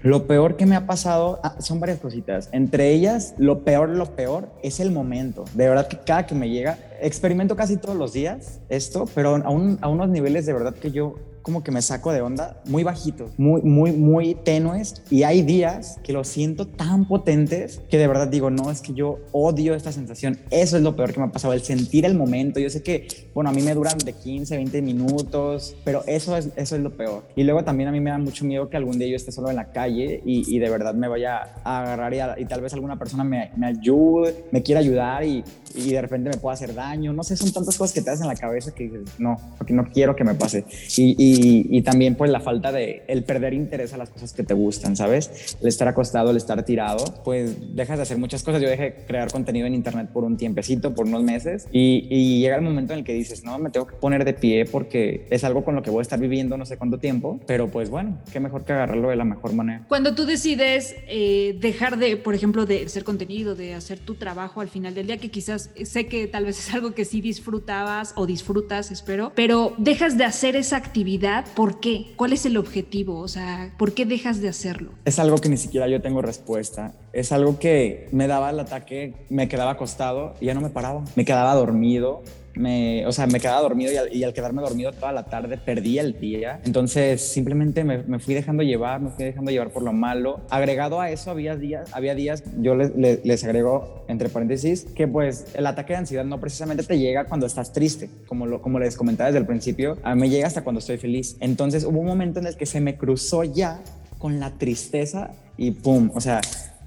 Lo 0.02 0.26
peor 0.26 0.56
que 0.56 0.64
me 0.64 0.76
ha 0.76 0.86
pasado 0.86 1.40
ah, 1.42 1.56
son 1.60 1.78
varias 1.78 1.98
cositas. 1.98 2.48
Entre 2.52 2.90
ellas, 2.90 3.34
lo 3.36 3.64
peor, 3.64 3.90
lo 3.90 4.16
peor 4.16 4.50
es 4.62 4.80
el 4.80 4.90
momento. 4.90 5.44
De 5.52 5.68
verdad 5.68 5.88
que 5.88 5.98
cada 5.98 6.24
que 6.24 6.34
me 6.34 6.48
llega, 6.48 6.78
experimento 7.02 7.54
casi 7.54 7.76
todos 7.76 7.96
los 7.96 8.14
días 8.14 8.60
esto, 8.70 9.06
pero 9.14 9.36
a, 9.36 9.50
un, 9.50 9.78
a 9.82 9.88
unos 9.88 10.08
niveles 10.08 10.46
de 10.46 10.54
verdad 10.54 10.74
que 10.74 10.90
yo 10.90 11.16
como 11.50 11.64
que 11.64 11.72
me 11.72 11.82
saco 11.82 12.12
de 12.12 12.20
onda, 12.20 12.62
muy 12.64 12.84
bajitos, 12.84 13.36
muy, 13.36 13.60
muy, 13.62 13.90
muy 13.92 14.36
tenues. 14.36 15.02
Y 15.10 15.24
hay 15.24 15.42
días 15.42 15.98
que 16.04 16.12
lo 16.12 16.22
siento 16.22 16.66
tan 16.66 17.08
potentes 17.08 17.82
que 17.90 17.98
de 17.98 18.06
verdad 18.06 18.28
digo, 18.28 18.50
no, 18.50 18.70
es 18.70 18.80
que 18.80 18.94
yo 18.94 19.18
odio 19.32 19.74
esta 19.74 19.90
sensación. 19.90 20.38
Eso 20.50 20.76
es 20.76 20.82
lo 20.84 20.94
peor 20.94 21.12
que 21.12 21.18
me 21.18 21.26
ha 21.26 21.32
pasado, 21.32 21.52
el 21.52 21.62
sentir 21.62 22.04
el 22.04 22.14
momento. 22.14 22.60
Yo 22.60 22.70
sé 22.70 22.84
que, 22.84 23.08
bueno, 23.34 23.50
a 23.50 23.52
mí 23.52 23.62
me 23.62 23.74
duran 23.74 23.98
de 23.98 24.12
15, 24.12 24.56
20 24.56 24.82
minutos, 24.82 25.74
pero 25.84 26.04
eso 26.06 26.36
es, 26.36 26.50
eso 26.54 26.76
es 26.76 26.82
lo 26.82 26.96
peor. 26.96 27.24
Y 27.34 27.42
luego 27.42 27.64
también 27.64 27.88
a 27.88 27.92
mí 27.92 27.98
me 27.98 28.10
da 28.10 28.18
mucho 28.18 28.44
miedo 28.44 28.70
que 28.70 28.76
algún 28.76 28.98
día 28.98 29.08
yo 29.08 29.16
esté 29.16 29.32
solo 29.32 29.50
en 29.50 29.56
la 29.56 29.72
calle 29.72 30.22
y, 30.24 30.54
y 30.54 30.60
de 30.60 30.70
verdad 30.70 30.94
me 30.94 31.08
vaya 31.08 31.48
a 31.64 31.82
agarrar 31.82 32.14
y, 32.14 32.42
y, 32.42 32.44
tal 32.44 32.60
vez 32.60 32.72
alguna 32.74 32.96
persona 32.96 33.24
me, 33.24 33.50
me 33.56 33.66
ayude, 33.66 34.44
me 34.52 34.62
quiera 34.62 34.80
ayudar 34.80 35.24
y, 35.24 35.42
y 35.74 35.90
de 35.90 36.00
repente 36.00 36.30
me 36.30 36.36
pueda 36.36 36.54
hacer 36.54 36.74
daño. 36.74 37.12
No 37.12 37.24
sé, 37.24 37.36
son 37.36 37.52
tantas 37.52 37.76
cosas 37.76 37.92
que 37.92 38.02
te 38.02 38.10
hacen 38.10 38.24
en 38.24 38.28
la 38.28 38.36
cabeza 38.36 38.72
que 38.72 38.84
dices, 38.84 39.00
no, 39.18 39.36
porque 39.58 39.72
no 39.72 39.84
quiero 39.84 40.14
que 40.14 40.24
me 40.24 40.34
pase. 40.34 40.64
Y, 40.96 41.16
y, 41.18 41.39
también 41.82 42.14
pues 42.14 42.30
la 42.30 42.40
falta 42.40 42.72
de 42.72 43.02
el 43.08 43.24
perder 43.24 43.54
interés 43.54 43.92
a 43.92 43.96
las 43.96 44.10
cosas 44.10 44.32
que 44.32 44.42
te 44.42 44.54
gustan, 44.54 44.96
¿sabes? 44.96 45.56
El 45.60 45.68
estar 45.68 45.88
acostado, 45.88 46.30
el 46.30 46.36
estar 46.36 46.64
tirado, 46.64 47.04
pues 47.24 47.74
dejas 47.74 47.98
de 47.98 48.02
hacer 48.02 48.18
muchas 48.18 48.42
cosas. 48.42 48.60
Yo 48.62 48.68
dejé 48.68 49.04
crear 49.06 49.30
contenido 49.30 49.66
en 49.66 49.74
internet 49.74 50.08
por 50.12 50.24
un 50.24 50.36
tiempecito, 50.36 50.94
por 50.94 51.06
unos 51.06 51.22
meses 51.22 51.68
y, 51.72 52.06
y, 52.10 52.40
llega 52.40 52.56
el 52.56 52.62
momento 52.62 52.92
en 52.92 53.00
el 53.00 53.04
que 53.04 53.12
dices, 53.12 53.44
no, 53.44 53.58
me 53.58 53.70
tengo 53.70 53.86
que 53.86 53.96
poner 53.96 54.24
de 54.24 54.32
pie 54.32 54.64
porque 54.64 55.26
es 55.30 55.44
algo 55.44 55.64
con 55.64 55.74
lo 55.74 55.82
que 55.82 55.90
voy 55.90 56.00
a 56.00 56.02
estar 56.02 56.18
viviendo 56.18 56.56
no 56.56 56.66
sé 56.66 56.76
cuánto 56.76 56.98
tiempo, 56.98 57.40
pero 57.46 57.68
pues 57.68 57.90
bueno, 57.90 58.18
qué 58.32 58.40
mejor 58.40 58.64
que 58.64 58.72
agarrarlo 58.72 59.10
de 59.10 59.16
la 59.16 59.24
mejor 59.24 59.52
manera. 59.52 59.84
Cuando 59.88 60.14
tú 60.14 60.26
decides 60.26 60.96
eh, 61.06 61.56
dejar 61.60 61.98
de, 61.98 62.16
por 62.16 62.34
ejemplo, 62.34 62.66
de 62.66 62.84
hacer 62.84 63.04
contenido, 63.04 63.54
de 63.54 63.74
hacer 63.74 63.98
tu 63.98 64.14
trabajo 64.14 64.60
al 64.60 64.68
final 64.68 64.94
del 64.94 65.06
día, 65.06 65.18
que 65.18 65.30
quizás 65.30 65.70
sé 65.84 66.06
que 66.06 66.26
tal 66.26 66.44
vez 66.44 66.58
es 66.58 66.74
algo 66.74 66.92
que 66.92 67.04
sí 67.04 67.20
disfrutabas 67.20 68.12
o 68.16 68.26
disfrutas, 68.26 68.90
espero, 68.90 69.32
pero 69.34 69.74
dejas 69.78 70.16
de 70.16 70.24
hacer 70.24 70.56
esa 70.56 70.76
actividad 70.76 71.19
¿Por 71.54 71.80
qué? 71.80 72.12
¿Cuál 72.16 72.32
es 72.32 72.46
el 72.46 72.56
objetivo? 72.56 73.18
O 73.18 73.28
sea, 73.28 73.74
¿por 73.78 73.92
qué 73.92 74.06
dejas 74.06 74.40
de 74.40 74.48
hacerlo? 74.48 74.92
Es 75.04 75.18
algo 75.18 75.36
que 75.36 75.48
ni 75.48 75.56
siquiera 75.58 75.86
yo 75.86 76.00
tengo 76.00 76.22
respuesta. 76.22 76.94
Es 77.12 77.30
algo 77.32 77.58
que 77.58 78.08
me 78.12 78.26
daba 78.26 78.50
el 78.50 78.60
ataque, 78.60 79.14
me 79.28 79.48
quedaba 79.48 79.72
acostado 79.72 80.34
y 80.40 80.46
ya 80.46 80.54
no 80.54 80.62
me 80.62 80.70
paraba. 80.70 81.04
Me 81.16 81.24
quedaba 81.24 81.54
dormido, 81.54 82.22
me, 82.60 83.06
o 83.06 83.12
sea, 83.12 83.26
me 83.26 83.40
quedaba 83.40 83.60
dormido 83.62 83.92
y 84.12 84.22
al, 84.22 84.32
quedarme 84.32 84.62
dormido 84.62 84.92
toda 84.92 85.12
la 85.12 85.24
tarde 85.24 85.56
perdía 85.56 86.02
el 86.02 86.18
día. 86.20 86.60
Entonces 86.64 87.20
simplemente 87.20 87.84
me, 87.84 88.18
fui 88.18 88.34
dejando 88.34 88.62
llevar, 88.62 89.00
me 89.00 89.10
fui 89.10 89.24
dejando 89.24 89.50
llevar 89.50 89.70
por 89.70 89.82
lo 89.82 89.92
malo. 89.92 90.40
Agregado 90.50 91.00
a 91.00 91.10
eso 91.10 91.30
había 91.30 91.56
días, 91.56 91.90
había 91.92 92.14
días, 92.14 92.44
yo 92.58 92.74
les, 92.74 92.94
les, 92.96 93.44
agrego 93.44 94.04
entre 94.08 94.28
paréntesis, 94.28 94.84
que 94.94 95.08
pues 95.08 95.46
el 95.54 95.66
ataque 95.66 95.94
de 95.94 96.00
ansiedad 96.00 96.24
no 96.24 96.38
precisamente 96.40 96.82
te 96.82 96.98
llega 96.98 97.24
cuando 97.24 97.46
estás 97.46 97.72
triste, 97.72 98.10
como, 98.26 98.46
lo, 98.46 98.60
como 98.60 98.78
les 98.78 98.96
comentaba 98.96 99.28
desde 99.28 99.38
el 99.38 99.46
principio, 99.46 99.96
a 100.02 100.14
mí 100.14 100.20
me 100.20 100.28
llega 100.28 100.46
hasta 100.46 100.62
cuando 100.62 100.80
estoy 100.80 100.98
feliz. 100.98 101.36
Entonces 101.40 101.84
hubo 101.84 102.00
un 102.00 102.06
momento 102.06 102.40
en 102.40 102.46
el 102.46 102.56
que 102.56 102.66
se 102.66 102.80
me 102.80 102.96
cruzó 102.96 103.44
ya 103.44 103.80
con 104.18 104.38
la 104.38 104.50
tristeza 104.50 105.30
y 105.56 105.70
pum, 105.70 106.10
o 106.14 106.20
sea, 106.20 106.40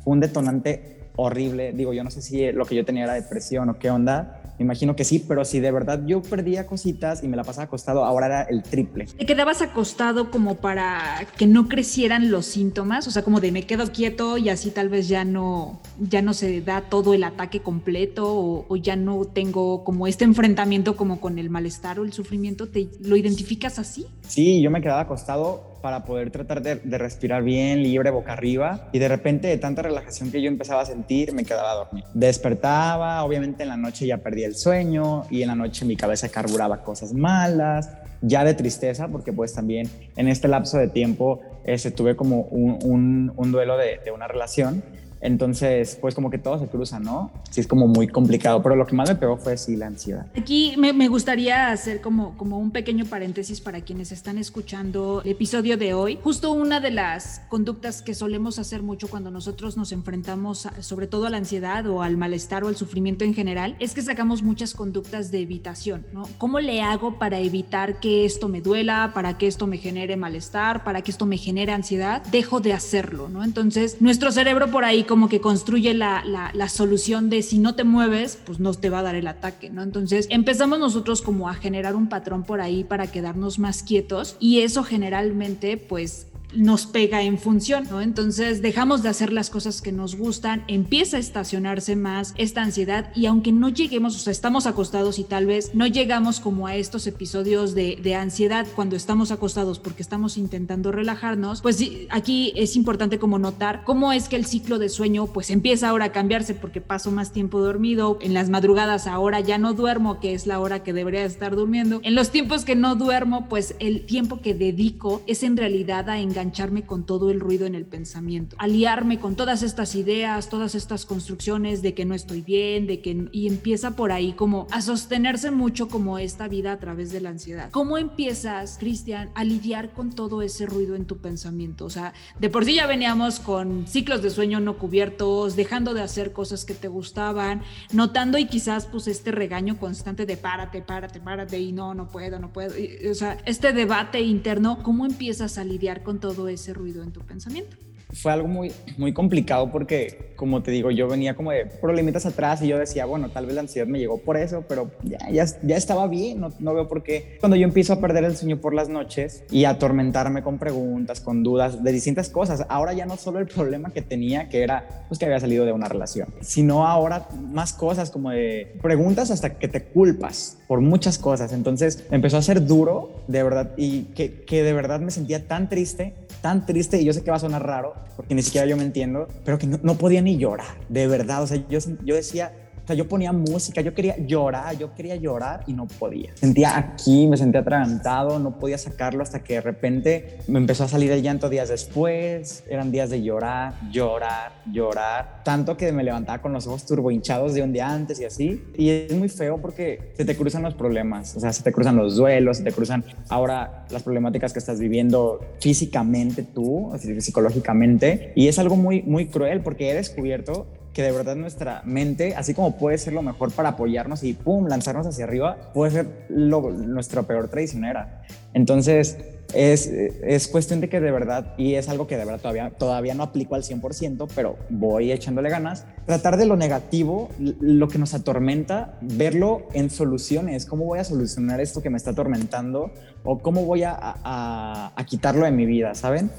un 0.05 0.19
detonante 0.19 0.93
horrible. 1.15 1.73
Digo, 1.73 1.93
yo 1.93 2.03
no 2.03 2.11
sé 2.11 2.21
si 2.21 2.51
lo 2.51 2.65
que 2.65 2.75
yo 2.75 2.85
tenía 2.85 3.03
era 3.03 3.13
depresión 3.13 3.69
o 3.69 3.79
qué 3.79 3.89
onda, 3.89 4.41
me 4.63 4.67
imagino 4.67 4.95
que 4.95 5.03
sí, 5.03 5.23
pero 5.27 5.43
si 5.43 5.59
de 5.59 5.71
verdad 5.71 6.01
yo 6.05 6.21
perdía 6.21 6.65
cositas 6.65 7.21
y 7.21 7.27
me 7.27 7.35
la 7.35 7.43
pasaba 7.43 7.65
acostado, 7.65 8.05
ahora 8.05 8.27
era 8.27 8.41
el 8.43 8.63
triple. 8.63 9.05
¿Te 9.05 9.25
quedabas 9.25 9.61
acostado 9.61 10.31
como 10.31 10.55
para 10.55 11.27
que 11.37 11.47
no 11.47 11.67
crecieran 11.67 12.31
los 12.31 12.45
síntomas? 12.45 13.07
O 13.07 13.11
sea, 13.11 13.23
como 13.23 13.41
de 13.41 13.51
me 13.51 13.63
quedo 13.63 13.91
quieto 13.91 14.37
y 14.37 14.49
así 14.49 14.71
tal 14.71 14.87
vez 14.87 15.09
ya 15.09 15.25
no, 15.25 15.81
ya 15.99 16.21
no 16.21 16.33
se 16.33 16.61
da 16.61 16.81
todo 16.81 17.13
el 17.13 17.23
ataque 17.25 17.61
completo 17.61 18.33
o, 18.33 18.65
o 18.69 18.75
ya 18.77 18.95
no 18.95 19.25
tengo 19.25 19.83
como 19.83 20.07
este 20.07 20.23
enfrentamiento 20.23 20.95
como 20.95 21.19
con 21.19 21.39
el 21.39 21.49
malestar 21.49 21.99
o 21.99 22.05
el 22.05 22.13
sufrimiento. 22.13 22.69
¿Te, 22.69 22.87
¿Lo 23.01 23.17
identificas 23.17 23.79
así? 23.79 24.05
Sí, 24.27 24.61
yo 24.61 24.71
me 24.71 24.81
quedaba 24.81 25.01
acostado 25.01 25.72
para 25.83 26.05
poder 26.05 26.31
tratar 26.31 26.61
de, 26.61 26.97
respirar 26.97 27.43
bien, 27.43 27.83
libre, 27.83 28.09
boca 28.09 28.31
arriba. 28.31 28.87
Y 28.93 28.99
de 28.99 29.09
repente, 29.09 29.49
de 29.49 29.57
tanta 29.57 29.81
relajación 29.81 30.31
que 30.31 30.41
yo 30.41 30.47
empezaba 30.47 30.81
a 30.81 30.85
sentir, 30.85 31.33
me 31.33 31.43
quedaba 31.43 31.73
dormido. 31.73 32.07
Despertaba, 32.13 33.21
obviamente 33.25 33.63
en 33.63 33.69
la 33.69 33.75
noche 33.75 34.07
ya 34.07 34.19
perdía 34.19 34.47
el 34.47 34.55
sueño 34.55 35.25
y 35.29 35.41
en 35.41 35.49
la 35.49 35.55
noche 35.55 35.83
mi 35.83 35.97
cabeza 35.97 36.29
carburaba 36.29 36.83
cosas 36.83 37.11
malas, 37.11 37.89
ya 38.21 38.45
de 38.45 38.53
tristeza, 38.53 39.09
porque 39.09 39.33
pues 39.33 39.53
también 39.53 39.89
en 40.15 40.29
este 40.29 40.47
lapso 40.47 40.77
de 40.77 40.87
tiempo 40.87 41.41
eh, 41.65 41.77
se 41.77 41.91
tuve 41.91 42.15
como 42.15 42.43
un, 42.43 43.33
duelo 43.51 43.75
de 43.75 43.99
una 44.15 44.29
relación 44.29 44.81
entonces, 45.23 45.97
pues 45.99 46.15
como 46.15 46.29
que 46.29 46.37
todo 46.37 46.59
se 46.59 46.67
cruza, 46.67 46.99
¿no? 46.99 47.31
Sí, 47.49 47.61
es 47.61 47.67
como 47.67 47.87
muy 47.87 48.07
complicado, 48.09 48.61
pero 48.61 48.75
lo 48.75 48.85
que 48.85 48.93
más 48.93 49.09
me 49.09 49.15
pegó 49.15 49.37
fue 49.37 49.57
sí 49.57 49.77
la 49.77 49.87
ansiedad. 49.87 50.27
Aquí 50.37 50.75
me, 50.77 51.07
gustaría 51.07 51.71
hacer 51.71 52.01
como, 52.01 52.35
como 52.37 52.59
un 52.59 52.71
pequeño 52.71 53.05
paréntesis 53.05 53.61
para 53.61 53.81
quienes 53.81 54.11
están 54.11 54.37
escuchando 54.37 55.21
el 55.23 55.31
episodio 55.31 55.77
de 55.77 55.93
hoy. 55.93 56.19
Justo 56.21 56.51
una 56.51 56.79
de 56.79 56.91
las 56.91 57.41
conductas 57.49 58.01
que 58.01 58.13
solemos 58.13 58.59
hacer 58.59 58.83
mucho 58.83 59.07
cuando 59.07 59.31
nosotros 59.31 59.77
nos 59.77 59.91
enfrentamos 59.93 60.67
sobre 60.79 61.07
todo 61.07 61.27
a 61.27 61.29
la 61.29 61.37
ansiedad 61.37 61.87
o 61.87 62.01
al 62.01 62.17
malestar 62.17 62.63
o 62.63 62.67
al 62.67 62.75
sufrimiento 62.75 63.23
en 63.23 63.33
general, 63.33 63.75
es 63.79 63.93
que 63.93 64.01
sacamos 64.01 64.43
muchas 64.43 64.73
conductas 64.73 65.31
de 65.31 65.39
evitación, 65.39 66.05
¿no? 66.11 66.27
¿Cómo 66.37 66.59
le 66.59 66.81
hago 66.81 67.17
para 67.17 67.39
evitar 67.39 67.99
que 68.01 68.25
esto 68.25 68.49
me 68.49 68.61
duela, 68.61 69.11
para 69.13 69.37
que 69.37 69.47
esto 69.47 69.67
me 69.67 69.77
genere 69.77 70.17
malestar, 70.17 70.83
para 70.83 71.01
que 71.01 71.11
esto 71.11 71.25
me 71.25 71.37
genere 71.37 71.71
ansiedad? 71.71 72.23
Dejo 72.25 72.59
de 72.59 72.73
hacerlo, 72.73 73.29
¿no? 73.29 73.43
Entonces, 73.43 74.01
nuestro 74.01 74.31
cerebro 74.31 74.69
por 74.69 74.83
ahí 74.83 75.03
como 75.13 75.29
que 75.29 75.41
construye 75.41 75.93
la, 75.93 76.23
la, 76.25 76.69
solución 76.69 77.29
de 77.29 77.43
si 77.43 77.59
no 77.59 77.75
te 77.75 77.83
mueves, 77.83 78.39
pues 78.47 78.59
no 78.59 78.73
te 78.73 78.89
va 78.89 78.97
a 78.97 79.03
dar 79.03 79.13
el 79.13 79.27
ataque, 79.27 79.69
¿no? 79.69 79.83
Entonces 79.83 80.25
empezamos 80.31 80.79
nosotros 80.79 81.21
como 81.21 81.49
a 81.49 81.53
generar 81.53 81.95
un 81.95 82.09
patrón 82.09 82.41
por 82.41 82.61
ahí 82.61 82.83
para 82.83 83.05
quedarnos 83.05 83.59
más 83.59 83.83
quietos 83.83 84.35
y 84.39 84.61
eso 84.61 84.83
generalmente 84.83 85.77
pues 85.77 86.25
nos 86.55 86.85
pega 86.85 87.23
en 87.23 87.37
función, 87.37 87.87
¿no? 87.89 88.01
Entonces 88.01 88.61
dejamos 88.61 89.03
de 89.03 89.09
hacer 89.09 89.33
las 89.33 89.49
cosas 89.49 89.81
que 89.81 89.91
nos 89.91 90.15
gustan, 90.15 90.63
empieza 90.67 91.17
a 91.17 91.19
estacionarse 91.19 91.95
más 91.95 92.33
esta 92.37 92.61
ansiedad 92.61 93.11
y 93.15 93.25
aunque 93.25 93.51
no 93.51 93.69
lleguemos, 93.69 94.15
o 94.15 94.19
sea, 94.19 94.31
estamos 94.31 94.67
acostados 94.67 95.19
y 95.19 95.23
tal 95.23 95.45
vez 95.45 95.71
no 95.73 95.87
llegamos 95.87 96.39
como 96.39 96.67
a 96.67 96.75
estos 96.75 97.07
episodios 97.07 97.75
de, 97.75 97.97
de 98.01 98.15
ansiedad 98.15 98.67
cuando 98.75 98.95
estamos 98.95 99.31
acostados 99.31 99.79
porque 99.79 100.03
estamos 100.03 100.37
intentando 100.37 100.91
relajarnos, 100.91 101.61
pues 101.61 101.83
aquí 102.09 102.53
es 102.55 102.75
importante 102.75 103.19
como 103.19 103.39
notar 103.39 103.83
cómo 103.83 104.13
es 104.13 104.29
que 104.29 104.35
el 104.35 104.45
ciclo 104.45 104.79
de 104.79 104.89
sueño 104.89 105.27
pues 105.27 105.49
empieza 105.49 105.89
ahora 105.89 106.05
a 106.05 106.11
cambiarse 106.11 106.53
porque 106.53 106.81
paso 106.81 107.11
más 107.11 107.31
tiempo 107.31 107.59
dormido, 107.59 108.17
en 108.21 108.33
las 108.33 108.49
madrugadas 108.49 109.07
ahora 109.07 109.39
ya 109.39 109.57
no 109.57 109.73
duermo, 109.73 110.19
que 110.19 110.33
es 110.33 110.47
la 110.47 110.59
hora 110.59 110.83
que 110.83 110.93
debería 110.93 111.25
estar 111.25 111.55
durmiendo, 111.55 111.99
en 112.03 112.15
los 112.15 112.29
tiempos 112.29 112.65
que 112.65 112.75
no 112.75 112.95
duermo, 112.95 113.47
pues 113.49 113.75
el 113.79 114.05
tiempo 114.05 114.41
que 114.41 114.53
dedico 114.53 115.21
es 115.27 115.43
en 115.43 115.57
realidad 115.57 116.09
a 116.09 116.19
engañar 116.19 116.42
engancharme 116.43 116.85
con 116.85 117.05
todo 117.05 117.31
el 117.31 117.39
ruido 117.39 117.65
en 117.65 117.73
el 117.73 117.85
pensamiento, 117.85 118.55
aliarme 118.59 119.19
con 119.19 119.35
todas 119.35 119.63
estas 119.63 119.95
ideas, 119.95 120.49
todas 120.49 120.75
estas 120.75 121.05
construcciones 121.05 121.81
de 121.81 121.93
que 121.93 122.03
no 122.03 122.13
estoy 122.13 122.41
bien, 122.41 122.85
de 122.85 123.01
que 123.01 123.29
y 123.31 123.47
empieza 123.47 123.95
por 123.95 124.11
ahí 124.11 124.33
como 124.33 124.67
a 124.71 124.81
sostenerse 124.81 125.51
mucho 125.51 125.87
como 125.87 126.19
esta 126.19 126.49
vida 126.49 126.73
a 126.73 126.79
través 126.79 127.11
de 127.11 127.21
la 127.21 127.29
ansiedad. 127.29 127.69
¿Cómo 127.71 127.97
empiezas, 127.97 128.77
Cristian, 128.77 129.29
a 129.35 129.43
lidiar 129.45 129.93
con 129.93 130.11
todo 130.11 130.41
ese 130.41 130.65
ruido 130.65 130.95
en 130.95 131.05
tu 131.05 131.17
pensamiento? 131.19 131.85
O 131.85 131.89
sea, 131.89 132.13
de 132.39 132.49
por 132.49 132.65
sí 132.65 132.75
ya 132.75 132.87
veníamos 132.87 133.39
con 133.39 133.87
ciclos 133.87 134.21
de 134.21 134.29
sueño 134.29 134.59
no 134.59 134.77
cubiertos, 134.77 135.55
dejando 135.55 135.93
de 135.93 136.01
hacer 136.01 136.33
cosas 136.33 136.65
que 136.65 136.73
te 136.73 136.89
gustaban, 136.89 137.61
notando 137.93 138.37
y 138.37 138.47
quizás 138.47 138.85
pues 138.85 139.07
este 139.07 139.31
regaño 139.31 139.77
constante 139.79 140.25
de 140.25 140.35
párate, 140.35 140.81
párate, 140.81 141.21
párate 141.21 141.59
y 141.59 141.71
no, 141.71 141.93
no 141.93 142.09
puedo, 142.09 142.39
no 142.39 142.51
puedo. 142.51 142.73
o 143.09 143.13
sea, 143.13 143.37
este 143.45 143.71
debate 143.71 144.19
interno, 144.21 144.83
¿cómo 144.83 145.05
empiezas 145.05 145.57
a 145.57 145.63
lidiar 145.63 146.03
con 146.03 146.19
todo 146.19 146.32
ese 146.47 146.73
ruido 146.73 147.03
en 147.03 147.11
tu 147.11 147.21
pensamiento? 147.21 147.77
Fue 148.13 148.31
algo 148.31 148.47
muy, 148.47 148.71
muy 148.97 149.13
complicado 149.13 149.71
porque, 149.71 150.33
como 150.35 150.61
te 150.61 150.71
digo, 150.71 150.91
yo 150.91 151.07
venía 151.07 151.35
como 151.35 151.51
de 151.51 151.65
problemitas 151.65 152.25
atrás 152.25 152.61
y 152.61 152.67
yo 152.67 152.77
decía, 152.77 153.05
bueno, 153.05 153.29
tal 153.29 153.45
vez 153.45 153.55
la 153.55 153.61
ansiedad 153.61 153.87
me 153.87 153.99
llegó 153.99 154.19
por 154.19 154.37
eso, 154.37 154.63
pero 154.67 154.91
ya, 155.03 155.17
ya, 155.31 155.45
ya 155.63 155.75
estaba 155.75 156.07
bien, 156.07 156.39
no, 156.39 156.51
no 156.59 156.73
veo 156.73 156.87
por 156.87 157.03
qué. 157.03 157.37
Cuando 157.39 157.55
yo 157.55 157.63
empiezo 157.63 157.93
a 157.93 157.99
perder 157.99 158.23
el 158.23 158.37
sueño 158.37 158.57
por 158.57 158.73
las 158.73 158.89
noches 158.89 159.43
y 159.49 159.65
atormentarme 159.65 160.43
con 160.43 160.59
preguntas, 160.59 161.21
con 161.21 161.43
dudas 161.43 161.83
de 161.83 161.91
distintas 161.91 162.29
cosas, 162.29 162.65
ahora 162.69 162.93
ya 162.93 163.05
no 163.05 163.17
solo 163.17 163.39
el 163.39 163.47
problema 163.47 163.91
que 163.91 164.01
tenía, 164.01 164.49
que 164.49 164.63
era 164.63 165.05
pues 165.07 165.19
que 165.19 165.25
había 165.25 165.39
salido 165.39 165.65
de 165.65 165.71
una 165.71 165.87
relación, 165.87 166.29
sino 166.41 166.87
ahora 166.87 167.27
más 167.51 167.73
cosas 167.73 168.11
como 168.11 168.29
de 168.29 168.73
preguntas 168.81 169.31
hasta 169.31 169.57
que 169.57 169.67
te 169.67 169.83
culpas 169.83 170.57
por 170.67 170.81
muchas 170.81 171.17
cosas. 171.17 171.51
Entonces 171.51 172.05
empezó 172.11 172.37
a 172.37 172.41
ser 172.41 172.65
duro, 172.65 173.23
de 173.27 173.43
verdad, 173.43 173.71
y 173.77 174.03
que, 174.15 174.43
que 174.43 174.63
de 174.63 174.73
verdad 174.73 174.99
me 174.99 175.11
sentía 175.11 175.47
tan 175.47 175.69
triste 175.69 176.13
tan 176.43 176.65
triste 176.65 177.01
y 177.01 177.05
yo 177.05 177.13
sé 177.13 177.23
que 177.23 177.31
va 177.31 177.37
a 177.37 177.39
sonar 177.39 177.65
raro 177.65 177.95
porque 178.15 178.35
ni 178.35 178.41
siquiera 178.41 178.67
yo 178.67 178.77
me 178.77 178.83
entiendo, 178.83 179.27
pero 179.45 179.57
que 179.57 179.67
no, 179.67 179.79
no 179.83 179.95
podía 179.95 180.21
ni 180.21 180.37
llorar, 180.37 180.75
de 180.89 181.07
verdad. 181.07 181.43
O 181.43 181.47
sea, 181.47 181.57
yo, 181.69 181.79
yo 182.03 182.15
decía, 182.15 182.53
o 182.83 182.87
sea, 182.87 182.95
yo 182.97 183.07
ponía 183.07 183.31
música, 183.31 183.79
yo 183.79 183.93
quería 183.93 184.17
llorar, 184.17 184.77
yo 184.77 184.93
quería 184.93 185.15
llorar 185.15 185.63
y 185.67 185.73
no 185.73 185.87
podía. 185.87 186.31
Sentía 186.35 186.77
aquí, 186.77 187.27
me 187.27 187.37
sentía 187.37 187.61
atragantado, 187.61 188.39
no 188.39 188.59
podía 188.59 188.77
sacarlo 188.77 189.23
hasta 189.23 189.41
que 189.41 189.53
de 189.53 189.61
repente 189.61 190.39
me 190.47 190.59
empezó 190.59 190.83
a 190.83 190.89
salir 190.89 191.09
el 191.11 191.21
llanto 191.21 191.49
días 191.49 191.69
después. 191.69 192.63
Eran 192.69 192.91
días 192.91 193.09
de 193.09 193.23
llorar, 193.23 193.73
llorar, 193.89 194.51
llorar. 194.69 195.43
Tanto 195.45 195.77
que 195.77 195.93
me 195.93 196.03
levantaba 196.03 196.41
con 196.41 196.51
los 196.51 196.67
ojos 196.67 196.85
turbo 196.85 197.09
hinchados 197.09 197.53
de 197.53 197.61
un 197.61 197.71
día 197.71 197.89
antes 197.89 198.19
y 198.19 198.25
así. 198.25 198.61
Y 198.75 198.89
es 198.89 199.15
muy 199.15 199.29
feo 199.29 199.61
porque 199.61 200.11
se 200.17 200.25
te 200.25 200.35
cruzan 200.35 200.63
los 200.63 200.73
problemas, 200.73 201.37
o 201.37 201.39
sea, 201.39 201.53
se 201.53 201.63
te 201.63 201.71
cruzan 201.71 201.95
los 201.95 202.17
duelos, 202.17 202.57
se 202.57 202.63
te 202.63 202.73
cruzan 202.73 203.05
ahora 203.29 203.85
las 203.91 204.03
problemáticas 204.03 204.51
que 204.51 204.59
estás 204.59 204.81
viviendo 204.81 205.39
físicamente 205.61 206.43
tú, 206.43 206.91
psicológicamente. 207.19 208.33
Y 208.35 208.49
es 208.49 208.59
algo 208.59 208.75
muy, 208.75 209.03
muy 209.03 209.27
cruel 209.27 209.61
porque 209.61 209.89
he 209.89 209.93
descubierto 209.93 210.67
que 210.93 211.01
de 211.01 211.11
verdad 211.11 211.35
nuestra 211.35 211.81
mente, 211.85 212.35
así 212.35 212.53
como 212.53 212.77
puede 212.77 212.97
ser 212.97 213.13
lo 213.13 213.21
mejor 213.21 213.51
para 213.51 213.69
apoyarnos 213.69 214.23
y 214.23 214.33
pum, 214.33 214.67
lanzarnos 214.67 215.07
hacia 215.07 215.25
arriba, 215.25 215.71
puede 215.73 215.91
ser 215.91 216.27
lo, 216.29 216.71
nuestra 216.71 217.23
peor 217.23 217.49
traicionera. 217.49 218.21
Entonces, 218.53 219.17
es, 219.53 219.87
es, 219.87 220.47
cuestión 220.47 220.81
de 220.81 220.89
que 220.89 220.99
de 220.99 221.11
verdad, 221.11 221.53
y 221.57 221.75
es 221.75 221.89
algo 221.89 222.07
que 222.07 222.17
de 222.17 222.25
verdad 222.25 222.39
todavía, 222.39 222.69
todavía 222.71 223.13
no 223.13 223.23
aplico 223.23 223.55
al 223.55 223.63
100%, 223.63 224.27
pero 224.35 224.57
voy 224.69 225.11
echándole 225.11 225.49
ganas, 225.49 225.85
tratar 226.05 226.37
de 226.37 226.45
lo 226.45 226.55
negativo, 226.55 227.29
lo 227.39 227.87
que 227.87 227.97
nos 227.97 228.13
atormenta, 228.13 228.97
verlo 229.01 229.67
en 229.73 229.89
soluciones, 229.89 230.65
cómo 230.65 230.85
voy 230.85 230.99
a 230.99 231.03
solucionar 231.03 231.59
esto 231.59 231.81
que 231.81 231.89
me 231.89 231.97
está 231.97 232.11
atormentando 232.11 232.91
o 233.23 233.39
cómo 233.39 233.65
voy 233.65 233.83
a, 233.83 233.95
a, 233.99 234.93
a 234.95 235.05
quitarlo 235.05 235.45
de 235.45 235.51
mi 235.51 235.65
vida, 235.65 235.93
¿saben? 235.95 236.31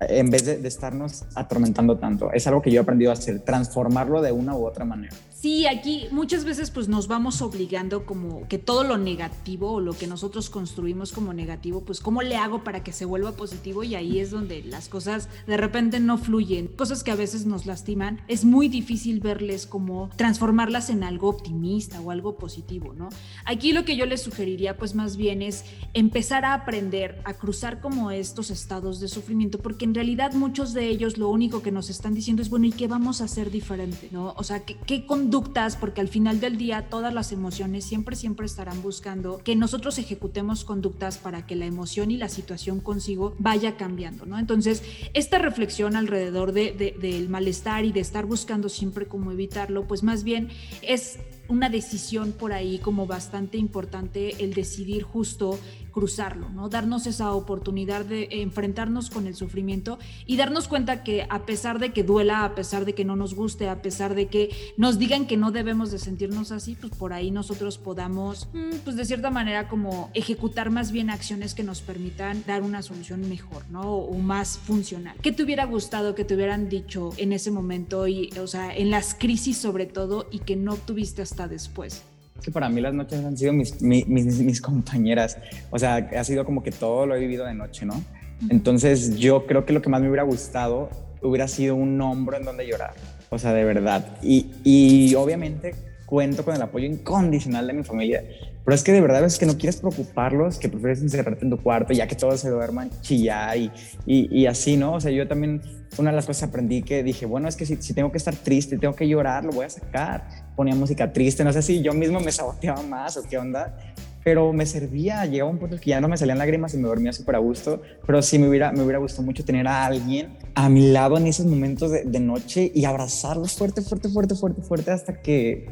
En 0.00 0.30
vez 0.30 0.46
de, 0.46 0.66
estarnos 0.66 1.24
atormentando 1.34 1.98
tanto. 1.98 2.32
Es 2.32 2.46
algo 2.46 2.62
que 2.62 2.70
yo 2.70 2.80
he 2.80 2.82
aprendido 2.82 3.10
a 3.10 3.14
hacer, 3.14 3.40
transformarlo 3.40 4.22
de 4.22 4.32
una 4.32 4.56
u 4.56 4.66
otra 4.66 4.84
manera. 4.84 5.14
Sí, 5.40 5.66
aquí 5.66 6.06
muchas 6.10 6.44
veces 6.44 6.70
pues 6.70 6.86
nos 6.88 7.08
vamos 7.08 7.40
obligando 7.40 8.04
como 8.04 8.46
que 8.46 8.58
todo 8.58 8.84
lo 8.84 8.98
negativo 8.98 9.72
o 9.72 9.80
lo 9.80 9.94
que 9.94 10.06
nosotros 10.06 10.50
construimos 10.50 11.12
como 11.12 11.32
negativo, 11.32 11.80
pues 11.80 12.00
cómo 12.00 12.20
le 12.20 12.36
hago 12.36 12.62
para 12.62 12.84
que 12.84 12.92
se 12.92 13.06
vuelva 13.06 13.32
positivo 13.32 13.82
y 13.82 13.94
ahí 13.94 14.18
es 14.18 14.30
donde 14.30 14.62
las 14.62 14.90
cosas 14.90 15.30
de 15.46 15.56
repente 15.56 15.98
no 15.98 16.18
fluyen. 16.18 16.66
Cosas 16.66 17.02
que 17.02 17.10
a 17.10 17.14
veces 17.14 17.46
nos 17.46 17.64
lastiman, 17.64 18.20
es 18.28 18.44
muy 18.44 18.68
difícil 18.68 19.20
verles 19.20 19.66
como 19.66 20.10
transformarlas 20.16 20.90
en 20.90 21.04
algo 21.04 21.30
optimista 21.30 22.02
o 22.02 22.10
algo 22.10 22.36
positivo, 22.36 22.92
¿no? 22.92 23.08
Aquí 23.46 23.72
lo 23.72 23.86
que 23.86 23.96
yo 23.96 24.04
les 24.04 24.20
sugeriría 24.20 24.76
pues 24.76 24.94
más 24.94 25.16
bien 25.16 25.40
es 25.40 25.64
empezar 25.94 26.44
a 26.44 26.52
aprender 26.52 27.22
a 27.24 27.32
cruzar 27.32 27.80
como 27.80 28.10
estos 28.10 28.50
estados 28.50 29.00
de 29.00 29.08
sufrimiento 29.08 29.58
porque 29.58 29.86
en 29.86 29.94
realidad 29.94 30.34
muchos 30.34 30.74
de 30.74 30.88
ellos 30.88 31.16
lo 31.16 31.30
único 31.30 31.62
que 31.62 31.72
nos 31.72 31.88
están 31.88 32.12
diciendo 32.12 32.42
es, 32.42 32.50
bueno, 32.50 32.66
¿y 32.66 32.72
qué 32.72 32.88
vamos 32.88 33.22
a 33.22 33.24
hacer 33.24 33.50
diferente? 33.50 34.10
¿No? 34.12 34.34
O 34.36 34.44
sea, 34.44 34.66
¿qué, 34.66 34.76
qué 34.86 35.06
conductas, 35.30 35.76
porque 35.76 36.00
al 36.00 36.08
final 36.08 36.40
del 36.40 36.58
día 36.58 36.88
todas 36.90 37.14
las 37.14 37.30
emociones 37.30 37.84
siempre, 37.84 38.16
siempre 38.16 38.46
estarán 38.46 38.82
buscando 38.82 39.38
que 39.38 39.54
nosotros 39.54 39.96
ejecutemos 39.98 40.64
conductas 40.64 41.18
para 41.18 41.46
que 41.46 41.54
la 41.54 41.66
emoción 41.66 42.10
y 42.10 42.16
la 42.16 42.28
situación 42.28 42.80
consigo 42.80 43.36
vaya 43.38 43.76
cambiando, 43.76 44.26
¿no? 44.26 44.40
Entonces, 44.40 44.82
esta 45.14 45.38
reflexión 45.38 45.94
alrededor 45.94 46.50
de, 46.50 46.72
de, 46.72 46.96
del 47.00 47.28
malestar 47.28 47.84
y 47.84 47.92
de 47.92 48.00
estar 48.00 48.26
buscando 48.26 48.68
siempre 48.68 49.06
cómo 49.06 49.30
evitarlo, 49.30 49.86
pues 49.86 50.02
más 50.02 50.24
bien 50.24 50.48
es 50.82 51.20
una 51.46 51.68
decisión 51.68 52.32
por 52.32 52.52
ahí 52.52 52.78
como 52.78 53.06
bastante 53.06 53.56
importante 53.56 54.42
el 54.42 54.52
decidir 54.52 55.04
justo 55.04 55.60
cruzarlo, 55.90 56.48
¿no? 56.50 56.68
Darnos 56.68 57.06
esa 57.06 57.32
oportunidad 57.32 58.04
de 58.04 58.28
enfrentarnos 58.30 59.10
con 59.10 59.26
el 59.26 59.34
sufrimiento 59.34 59.98
y 60.26 60.36
darnos 60.36 60.68
cuenta 60.68 61.02
que 61.02 61.26
a 61.28 61.46
pesar 61.46 61.78
de 61.78 61.92
que 61.92 62.02
duela, 62.02 62.44
a 62.44 62.54
pesar 62.54 62.84
de 62.84 62.94
que 62.94 63.04
no 63.04 63.16
nos 63.16 63.34
guste, 63.34 63.68
a 63.68 63.82
pesar 63.82 64.14
de 64.14 64.28
que 64.28 64.50
nos 64.76 64.98
digan 64.98 65.26
que 65.26 65.36
no 65.36 65.50
debemos 65.50 65.90
de 65.90 65.98
sentirnos 65.98 66.52
así, 66.52 66.76
pues 66.80 66.92
por 66.94 67.12
ahí 67.12 67.30
nosotros 67.30 67.78
podamos, 67.78 68.48
mm, 68.52 68.78
pues 68.84 68.96
de 68.96 69.04
cierta 69.04 69.30
manera 69.30 69.68
como 69.68 70.10
ejecutar 70.14 70.70
más 70.70 70.92
bien 70.92 71.10
acciones 71.10 71.54
que 71.54 71.62
nos 71.62 71.80
permitan 71.80 72.44
dar 72.46 72.62
una 72.62 72.82
solución 72.82 73.28
mejor, 73.28 73.64
¿no? 73.70 73.82
O 73.82 74.18
más 74.18 74.58
funcional. 74.58 75.16
¿Qué 75.22 75.32
te 75.32 75.42
hubiera 75.42 75.64
gustado 75.64 76.14
que 76.14 76.24
te 76.24 76.34
hubieran 76.34 76.68
dicho 76.68 77.10
en 77.16 77.32
ese 77.32 77.50
momento 77.50 78.06
y, 78.08 78.30
o 78.40 78.46
sea, 78.46 78.74
en 78.74 78.90
las 78.90 79.14
crisis 79.14 79.58
sobre 79.58 79.86
todo 79.86 80.26
y 80.30 80.40
que 80.40 80.56
no 80.56 80.76
tuviste 80.76 81.22
hasta 81.22 81.48
después? 81.48 82.02
Que 82.42 82.50
para 82.50 82.68
mí 82.68 82.80
las 82.80 82.94
noches 82.94 83.24
han 83.24 83.36
sido 83.36 83.52
mis, 83.52 83.80
mis, 83.82 84.06
mis, 84.08 84.60
compañeras. 84.60 85.38
O 85.70 85.78
sea, 85.78 85.96
ha 85.96 86.24
sido 86.24 86.44
como 86.44 86.62
que 86.62 86.70
todo 86.70 87.06
lo 87.06 87.14
he 87.14 87.20
vivido 87.20 87.44
de 87.44 87.54
noche, 87.54 87.84
¿no? 87.84 88.02
Entonces 88.48 89.16
yo 89.16 89.46
creo 89.46 89.66
que 89.66 89.72
lo 89.72 89.82
que 89.82 89.90
más 89.90 90.00
me 90.00 90.08
hubiera 90.08 90.22
gustado 90.22 90.88
hubiera 91.22 91.46
sido 91.48 91.76
un 91.76 92.00
hombro 92.00 92.36
en 92.36 92.44
donde 92.44 92.66
llorar. 92.66 92.94
O 93.28 93.38
sea, 93.38 93.52
de 93.52 93.64
verdad. 93.64 94.18
Y, 94.22 94.50
y 94.64 95.14
obviamente 95.14 95.74
cuento 96.06 96.44
con 96.44 96.56
el 96.56 96.62
apoyo 96.62 96.86
incondicional 96.86 97.66
de 97.66 97.72
mi 97.72 97.84
familia. 97.84 98.24
Pero 98.64 98.74
es 98.74 98.82
que 98.82 98.92
de 98.92 99.00
verdad 99.00 99.24
es 99.24 99.38
que 99.38 99.46
no 99.46 99.56
quieres 99.56 99.76
preocuparlos, 99.76 100.58
que 100.58 100.68
prefieres 100.68 101.00
encerrarte 101.00 101.44
en 101.44 101.50
tu 101.50 101.56
cuarto 101.56 101.92
ya 101.92 102.06
que 102.06 102.16
todos 102.16 102.40
se 102.40 102.50
duerman, 102.50 102.90
chillar 103.00 103.56
y, 103.56 103.70
y, 104.06 104.40
y 104.40 104.46
así, 104.46 104.76
¿no? 104.76 104.94
O 104.94 105.00
sea, 105.00 105.10
yo 105.12 105.26
también, 105.26 105.62
una 105.98 106.10
de 106.10 106.16
las 106.16 106.26
cosas 106.26 106.48
aprendí 106.48 106.82
que 106.82 107.02
dije, 107.02 107.26
bueno, 107.26 107.48
es 107.48 107.56
que 107.56 107.64
si, 107.64 107.76
si 107.76 107.94
tengo 107.94 108.10
que 108.10 108.18
estar 108.18 108.34
triste, 108.34 108.76
tengo 108.76 108.94
que 108.94 109.08
llorar, 109.08 109.44
lo 109.44 109.52
voy 109.52 109.66
a 109.66 109.70
sacar 109.70 110.49
ponía 110.60 110.74
música 110.74 111.10
triste, 111.10 111.42
no 111.42 111.54
sé 111.54 111.62
si 111.62 111.80
yo 111.80 111.94
mismo 111.94 112.20
me 112.20 112.30
saboteaba 112.30 112.82
más 112.82 113.16
o 113.16 113.22
qué 113.22 113.38
onda, 113.38 113.78
pero 114.22 114.52
me 114.52 114.66
servía, 114.66 115.24
llegaba 115.24 115.50
un 115.50 115.56
punto 115.56 115.78
que 115.80 115.88
ya 115.88 116.02
no 116.02 116.06
me 116.06 116.18
salían 116.18 116.36
lágrimas 116.36 116.74
y 116.74 116.76
me 116.76 116.86
dormía 116.86 117.14
súper 117.14 117.36
a 117.36 117.38
gusto, 117.38 117.80
pero 118.06 118.20
sí 118.20 118.38
me 118.38 118.46
hubiera, 118.46 118.70
me 118.70 118.82
hubiera 118.82 118.98
gustado 118.98 119.22
mucho 119.22 119.42
tener 119.42 119.66
a 119.66 119.86
alguien 119.86 120.36
a 120.54 120.68
mi 120.68 120.92
lado 120.92 121.16
en 121.16 121.26
esos 121.26 121.46
momentos 121.46 121.90
de, 121.92 122.04
de 122.04 122.20
noche 122.20 122.70
y 122.74 122.84
abrazarlos 122.84 123.54
fuerte, 123.54 123.80
fuerte, 123.80 124.10
fuerte, 124.10 124.34
fuerte, 124.34 124.60
fuerte 124.60 124.90
hasta 124.90 125.22
que, 125.22 125.70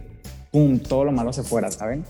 pum, 0.50 0.78
todo 0.78 1.04
lo 1.04 1.12
malo 1.12 1.34
se 1.34 1.42
fuera, 1.42 1.70
¿saben? 1.70 2.02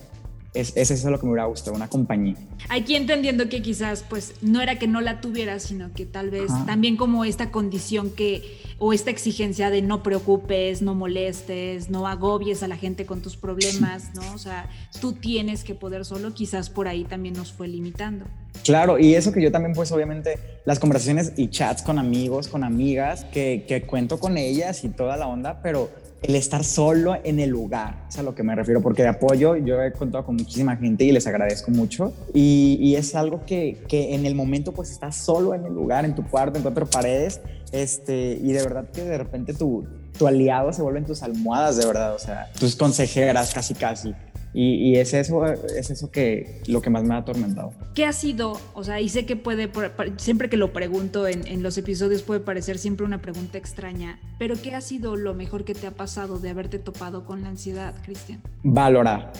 Es, 0.60 0.72
es 0.76 0.90
eso 0.90 1.10
lo 1.10 1.18
que 1.18 1.26
me 1.26 1.32
hubiera 1.32 1.46
gustado, 1.46 1.76
una 1.76 1.88
compañía. 1.88 2.36
Aquí 2.68 2.96
entendiendo 2.96 3.48
que 3.48 3.62
quizás 3.62 4.04
pues 4.08 4.34
no 4.42 4.60
era 4.60 4.78
que 4.78 4.86
no 4.86 5.00
la 5.00 5.20
tuvieras, 5.20 5.62
sino 5.64 5.92
que 5.92 6.06
tal 6.06 6.30
vez 6.30 6.50
Ajá. 6.50 6.66
también 6.66 6.96
como 6.96 7.24
esta 7.24 7.50
condición 7.50 8.10
que 8.10 8.58
o 8.78 8.92
esta 8.92 9.10
exigencia 9.10 9.70
de 9.70 9.82
no 9.82 10.02
preocupes, 10.02 10.82
no 10.82 10.94
molestes, 10.94 11.90
no 11.90 12.06
agobies 12.06 12.62
a 12.62 12.68
la 12.68 12.76
gente 12.76 13.06
con 13.06 13.22
tus 13.22 13.36
problemas, 13.36 14.14
¿no? 14.14 14.22
O 14.34 14.38
sea, 14.38 14.68
tú 15.00 15.14
tienes 15.14 15.64
que 15.64 15.74
poder 15.74 16.04
solo, 16.04 16.32
quizás 16.32 16.70
por 16.70 16.86
ahí 16.86 17.04
también 17.04 17.34
nos 17.34 17.52
fue 17.52 17.66
limitando. 17.66 18.26
Claro, 18.64 18.98
y 18.98 19.14
eso 19.14 19.32
que 19.32 19.42
yo 19.42 19.50
también, 19.50 19.74
pues 19.74 19.90
obviamente, 19.90 20.38
las 20.64 20.78
conversaciones 20.78 21.32
y 21.36 21.48
chats 21.48 21.82
con 21.82 21.98
amigos, 21.98 22.48
con 22.48 22.62
amigas, 22.62 23.24
que, 23.24 23.64
que 23.66 23.82
cuento 23.82 24.20
con 24.20 24.36
ellas 24.36 24.84
y 24.84 24.90
toda 24.90 25.16
la 25.16 25.26
onda, 25.26 25.60
pero 25.60 25.90
el 26.22 26.34
estar 26.34 26.64
solo 26.64 27.16
en 27.22 27.38
el 27.38 27.50
lugar, 27.50 28.06
es 28.08 28.18
a 28.18 28.22
lo 28.22 28.34
que 28.34 28.42
me 28.42 28.54
refiero, 28.54 28.82
porque 28.82 29.02
de 29.02 29.08
apoyo 29.08 29.56
yo 29.56 29.80
he 29.82 29.92
contado 29.92 30.24
con 30.24 30.36
muchísima 30.36 30.76
gente 30.76 31.04
y 31.04 31.12
les 31.12 31.26
agradezco 31.26 31.70
mucho. 31.70 32.12
Y, 32.34 32.78
y 32.80 32.96
es 32.96 33.14
algo 33.14 33.44
que, 33.46 33.78
que, 33.88 34.14
en 34.14 34.26
el 34.26 34.34
momento 34.34 34.72
pues 34.72 34.90
estás 34.90 35.16
solo 35.16 35.54
en 35.54 35.64
el 35.64 35.74
lugar, 35.74 36.04
en 36.04 36.14
tu 36.14 36.24
cuarto, 36.24 36.58
en 36.58 36.62
cuatro 36.62 36.86
paredes, 36.86 37.40
este, 37.70 38.38
y 38.42 38.52
de 38.52 38.62
verdad 38.62 38.90
que 38.92 39.04
de 39.04 39.18
repente 39.18 39.54
tu, 39.54 39.86
tu 40.18 40.26
aliado 40.26 40.72
se 40.72 40.82
vuelven 40.82 41.04
tus 41.04 41.22
almohadas, 41.22 41.76
de 41.76 41.86
verdad, 41.86 42.14
o 42.14 42.18
sea, 42.18 42.50
tus 42.58 42.74
consejeras 42.74 43.54
casi 43.54 43.74
casi. 43.74 44.14
Y, 44.60 44.90
y, 44.90 44.96
es 44.96 45.14
eso, 45.14 45.46
es 45.46 45.88
eso 45.88 46.10
que 46.10 46.62
lo 46.66 46.82
que 46.82 46.90
más 46.90 47.04
me 47.04 47.14
ha 47.14 47.18
atormentado. 47.18 47.72
¿Qué 47.94 48.04
ha 48.04 48.12
sido? 48.12 48.60
O 48.74 48.82
sea, 48.82 49.00
y 49.00 49.08
sé 49.08 49.24
que 49.24 49.36
puede, 49.36 49.70
siempre 50.16 50.50
que 50.50 50.56
lo 50.56 50.72
pregunto 50.72 51.28
en, 51.28 51.46
en, 51.46 51.62
los 51.62 51.78
episodios 51.78 52.22
puede 52.22 52.40
parecer 52.40 52.76
siempre 52.76 53.06
una 53.06 53.22
pregunta 53.22 53.56
extraña, 53.56 54.18
pero 54.36 54.56
¿qué 54.60 54.74
ha 54.74 54.80
sido 54.80 55.14
lo 55.14 55.32
mejor 55.32 55.64
que 55.64 55.74
te 55.74 55.86
ha 55.86 55.92
pasado 55.92 56.40
de 56.40 56.50
haberte 56.50 56.80
topado 56.80 57.24
con 57.24 57.42
la 57.42 57.50
ansiedad, 57.50 57.94
Cristian? 58.04 58.42
Valorar. 58.64 59.32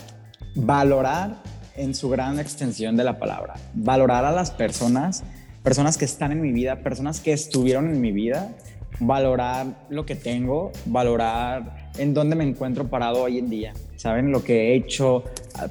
Valorar 0.55 1.43
en 1.75 1.97
su 1.97 2.09
gran 2.11 2.39
extensión 2.39 2.97
de 2.97 3.03
la 3.03 3.19
palabra. 3.19 3.55
Valorar 3.75 4.25
a 4.25 4.31
las 4.31 4.53
personas, 4.53 5.25
personas 5.65 5.99
que 5.99 6.05
están 6.05 6.31
en 6.31 6.41
mi 6.41 6.53
vida, 6.53 6.85
personas 6.85 7.19
que 7.19 7.33
estuvieron 7.33 7.91
en 7.91 8.01
mi 8.01 8.13
vida, 8.13 8.55
valorar 9.01 9.67
lo 9.91 10.05
que 10.05 10.15
tengo, 10.15 10.73
valorar 10.87 11.91
en 11.99 12.15
dónde 12.15 12.37
me 12.37 12.45
encuentro 12.45 12.89
parado 12.89 13.23
hoy 13.23 13.39
en 13.39 13.51
día, 13.51 13.75
¿saben? 13.97 14.31
Lo 14.31 14.45
que 14.45 14.69
he 14.69 14.75
hecho, 14.77 15.25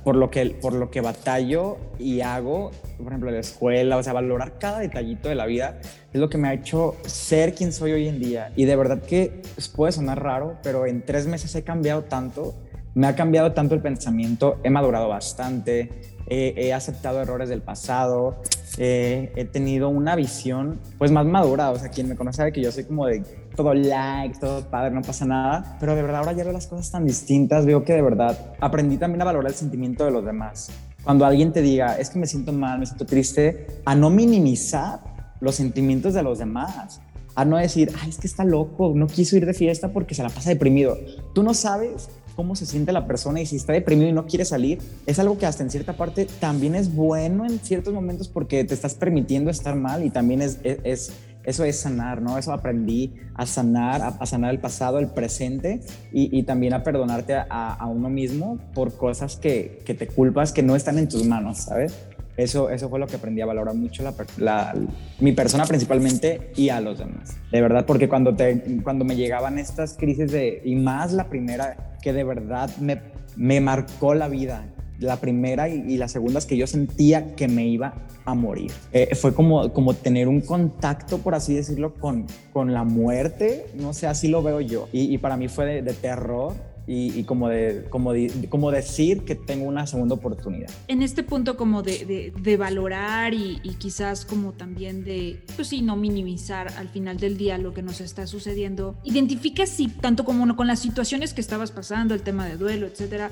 por 0.03 0.15
lo 0.15 0.29
que, 0.29 0.45
por 0.61 0.73
lo 0.73 0.91
que 0.91 1.01
batallo 1.01 1.77
y 1.99 2.21
hago, 2.21 2.71
por 2.97 3.07
ejemplo, 3.07 3.31
la 3.31 3.39
escuela, 3.39 3.97
o 3.97 4.03
sea, 4.03 4.13
valorar 4.13 4.59
cada 4.59 4.79
detallito 4.79 5.29
de 5.29 5.35
la 5.35 5.45
vida 5.45 5.79
es 6.13 6.19
lo 6.19 6.29
que 6.29 6.37
me 6.37 6.49
ha 6.49 6.53
hecho 6.53 6.95
ser 7.05 7.53
quien 7.53 7.71
soy 7.71 7.93
hoy 7.93 8.07
en 8.07 8.19
día. 8.19 8.51
Y 8.55 8.65
de 8.65 8.75
verdad 8.75 9.01
que 9.01 9.41
puede 9.75 9.91
sonar 9.91 10.21
raro, 10.21 10.57
pero 10.63 10.85
en 10.85 11.03
tres 11.03 11.27
meses 11.27 11.53
he 11.55 11.63
cambiado 11.63 12.03
tanto, 12.03 12.55
me 12.93 13.07
ha 13.07 13.15
cambiado 13.15 13.53
tanto 13.53 13.75
el 13.75 13.81
pensamiento, 13.81 14.59
he 14.63 14.69
madurado 14.69 15.07
bastante, 15.07 16.16
he 16.29 16.73
aceptado 16.73 17.21
errores 17.21 17.49
del 17.49 17.61
pasado, 17.61 18.41
he 18.77 19.49
tenido 19.51 19.89
una 19.89 20.15
visión 20.15 20.79
pues 20.97 21.11
más 21.11 21.25
madura, 21.25 21.71
o 21.71 21.79
sea, 21.79 21.89
quien 21.89 22.07
me 22.07 22.15
conoce 22.15 22.37
sabe 22.37 22.51
que 22.51 22.61
yo 22.61 22.71
soy 22.71 22.83
como 22.83 23.05
de 23.05 23.23
todo 23.55 23.73
like, 23.73 24.37
todo 24.39 24.61
padre, 24.69 24.91
no 24.91 25.01
pasa 25.01 25.25
nada, 25.25 25.77
pero 25.79 25.95
de 25.95 26.03
verdad 26.03 26.19
ahora 26.19 26.33
ya 26.33 26.43
veo 26.43 26.53
las 26.53 26.67
cosas 26.67 26.91
tan 26.91 27.05
distintas, 27.05 27.65
veo 27.65 27.83
que 27.83 27.93
de 27.93 28.01
verdad 28.01 28.55
aprendí 28.59 28.97
también 28.97 29.21
a 29.23 29.25
valorar 29.25 29.51
el 29.51 29.57
sentimiento 29.57 30.05
de 30.05 30.11
los 30.11 30.23
demás. 30.23 30.69
Cuando 31.03 31.25
alguien 31.25 31.53
te 31.53 31.61
diga, 31.61 31.97
es 31.97 32.09
que 32.09 32.19
me 32.19 32.27
siento 32.27 32.51
mal, 32.51 32.79
me 32.79 32.85
siento 32.85 33.05
triste, 33.05 33.65
a 33.85 33.95
no 33.95 34.09
minimizar 34.09 34.99
los 35.39 35.55
sentimientos 35.55 36.13
de 36.13 36.21
los 36.21 36.37
demás, 36.37 37.01
a 37.33 37.45
no 37.45 37.57
decir, 37.57 37.91
ay, 38.01 38.09
es 38.09 38.17
que 38.17 38.27
está 38.27 38.43
loco, 38.43 38.91
no 38.93 39.07
quiso 39.07 39.37
ir 39.37 39.45
de 39.45 39.53
fiesta 39.53 39.93
porque 39.93 40.13
se 40.13 40.23
la 40.23 40.29
pasa 40.29 40.49
deprimido. 40.49 40.97
Tú 41.33 41.43
no 41.43 41.53
sabes 41.53 42.09
cómo 42.37 42.55
se 42.55 42.67
siente 42.67 42.91
la 42.91 43.07
persona 43.07 43.41
y 43.41 43.47
si 43.47 43.55
está 43.55 43.73
deprimido 43.73 44.07
y 44.07 44.13
no 44.13 44.27
quiere 44.27 44.45
salir, 44.45 44.77
es 45.07 45.17
algo 45.17 45.39
que 45.39 45.47
hasta 45.47 45.63
en 45.63 45.71
cierta 45.71 45.97
parte 45.97 46.27
también 46.39 46.75
es 46.75 46.93
bueno 46.93 47.45
en 47.45 47.57
ciertos 47.59 47.95
momentos 47.95 48.27
porque 48.27 48.63
te 48.63 48.75
estás 48.75 48.93
permitiendo 48.93 49.49
estar 49.49 49.75
mal 49.75 50.05
y 50.05 50.11
también 50.11 50.43
es, 50.43 50.59
es, 50.63 51.11
eso 51.43 51.63
es 51.63 51.79
sanar, 51.79 52.21
¿no? 52.21 52.37
Eso 52.37 52.53
aprendí 52.53 53.15
a 53.33 53.47
sanar, 53.47 54.15
a, 54.19 54.25
sanar 54.27 54.51
el 54.51 54.59
pasado, 54.59 54.99
el 54.99 55.07
presente 55.07 55.81
y, 56.13 56.43
también 56.43 56.73
a 56.73 56.83
perdonarte 56.83 57.33
a, 57.35 57.87
uno 57.87 58.07
mismo 58.07 58.59
por 58.75 58.95
cosas 58.95 59.35
que, 59.35 59.81
que 59.83 59.95
te 59.95 60.05
culpas 60.05 60.51
que 60.51 60.61
no 60.61 60.75
están 60.75 60.99
en 60.99 61.09
tus 61.09 61.25
manos, 61.25 61.57
¿sabes? 61.57 61.95
Eso, 62.37 62.69
eso 62.69 62.87
fue 62.87 62.99
lo 62.99 63.07
que 63.07 63.15
aprendí 63.15 63.41
a 63.41 63.47
valorar 63.47 63.73
mucho 63.73 64.03
la, 64.37 64.75
mi 65.19 65.31
persona 65.31 65.65
principalmente 65.65 66.51
y 66.55 66.69
a 66.69 66.79
los 66.79 66.99
demás. 66.99 67.35
De 67.51 67.59
verdad, 67.61 67.87
porque 67.87 68.07
cuando, 68.07 68.35
te, 68.35 68.61
cuando 68.83 69.03
me 69.03 69.15
llegaban 69.15 69.57
estas 69.57 69.95
crisis 69.95 70.31
de, 70.31 70.61
y 70.63 70.75
más 70.75 71.13
la 71.13 71.29
primera, 71.29 71.96
que 72.01 72.13
de 72.13 72.23
verdad 72.23 72.69
me, 72.77 73.01
me 73.35 73.61
marcó 73.61 74.13
la 74.13 74.27
vida, 74.27 74.65
la 74.99 75.17
primera 75.17 75.69
y, 75.69 75.97
la 75.97 76.07
segunda 76.07 76.39
es 76.39 76.45
que 76.45 76.57
yo 76.57 76.67
sentía 76.67 77.35
que 77.35 77.47
me 77.47 77.67
iba 77.67 77.93
a 78.25 78.33
morir. 78.33 78.71
Eh, 78.91 79.15
fue 79.15 79.33
como, 79.33 79.71
como 79.71 79.93
tener 79.93 80.27
un 80.27 80.41
contacto, 80.41 81.19
por 81.19 81.35
así 81.35 81.53
decirlo, 81.53 81.93
con, 81.93 82.25
con 82.51 82.73
la 82.73 82.83
muerte, 82.83 83.67
no 83.75 83.93
sé, 83.93 84.07
así 84.07 84.27
lo 84.27 84.41
veo 84.41 84.59
yo. 84.61 84.89
Y, 84.91 85.13
y 85.13 85.17
para 85.17 85.37
mí 85.37 85.47
fue 85.47 85.81
de 85.81 85.93
terror 85.93 86.53
y, 86.89 87.23
como, 87.25 87.49
de, 87.49 87.85
como, 87.89 88.13
como 88.47 88.71
decir 88.71 89.25
que 89.25 89.35
tengo 89.35 89.65
una 89.65 89.85
segunda 89.87 90.15
oportunidad. 90.15 90.69
En 90.87 91.01
este 91.01 91.21
punto 91.21 91.57
como 91.57 91.83
de, 91.83 92.31
de, 92.33 92.57
valorar 92.57 93.33
y, 93.33 93.59
y, 93.61 93.73
quizás 93.73 94.23
como 94.25 94.53
también 94.53 95.03
de, 95.03 95.37
pues 95.57 95.67
sí, 95.67 95.81
no 95.81 95.97
minimizar 95.97 96.69
al 96.77 96.87
final 96.87 97.17
del 97.17 97.37
día 97.37 97.57
lo 97.57 97.73
que 97.73 97.81
nos 97.81 97.99
está 97.99 98.25
sucediendo, 98.25 98.95
identificas 99.03 99.69
si 99.69 99.89
tanto 99.89 100.23
como 100.23 100.55
con 100.55 100.67
las 100.67 100.79
situaciones 100.79 101.33
que 101.33 101.41
estabas 101.41 101.71
pasando, 101.71 102.13
el 102.13 102.21
tema 102.21 102.45
de 102.45 102.55
duelo, 102.55 102.87
etcétera, 102.87 103.31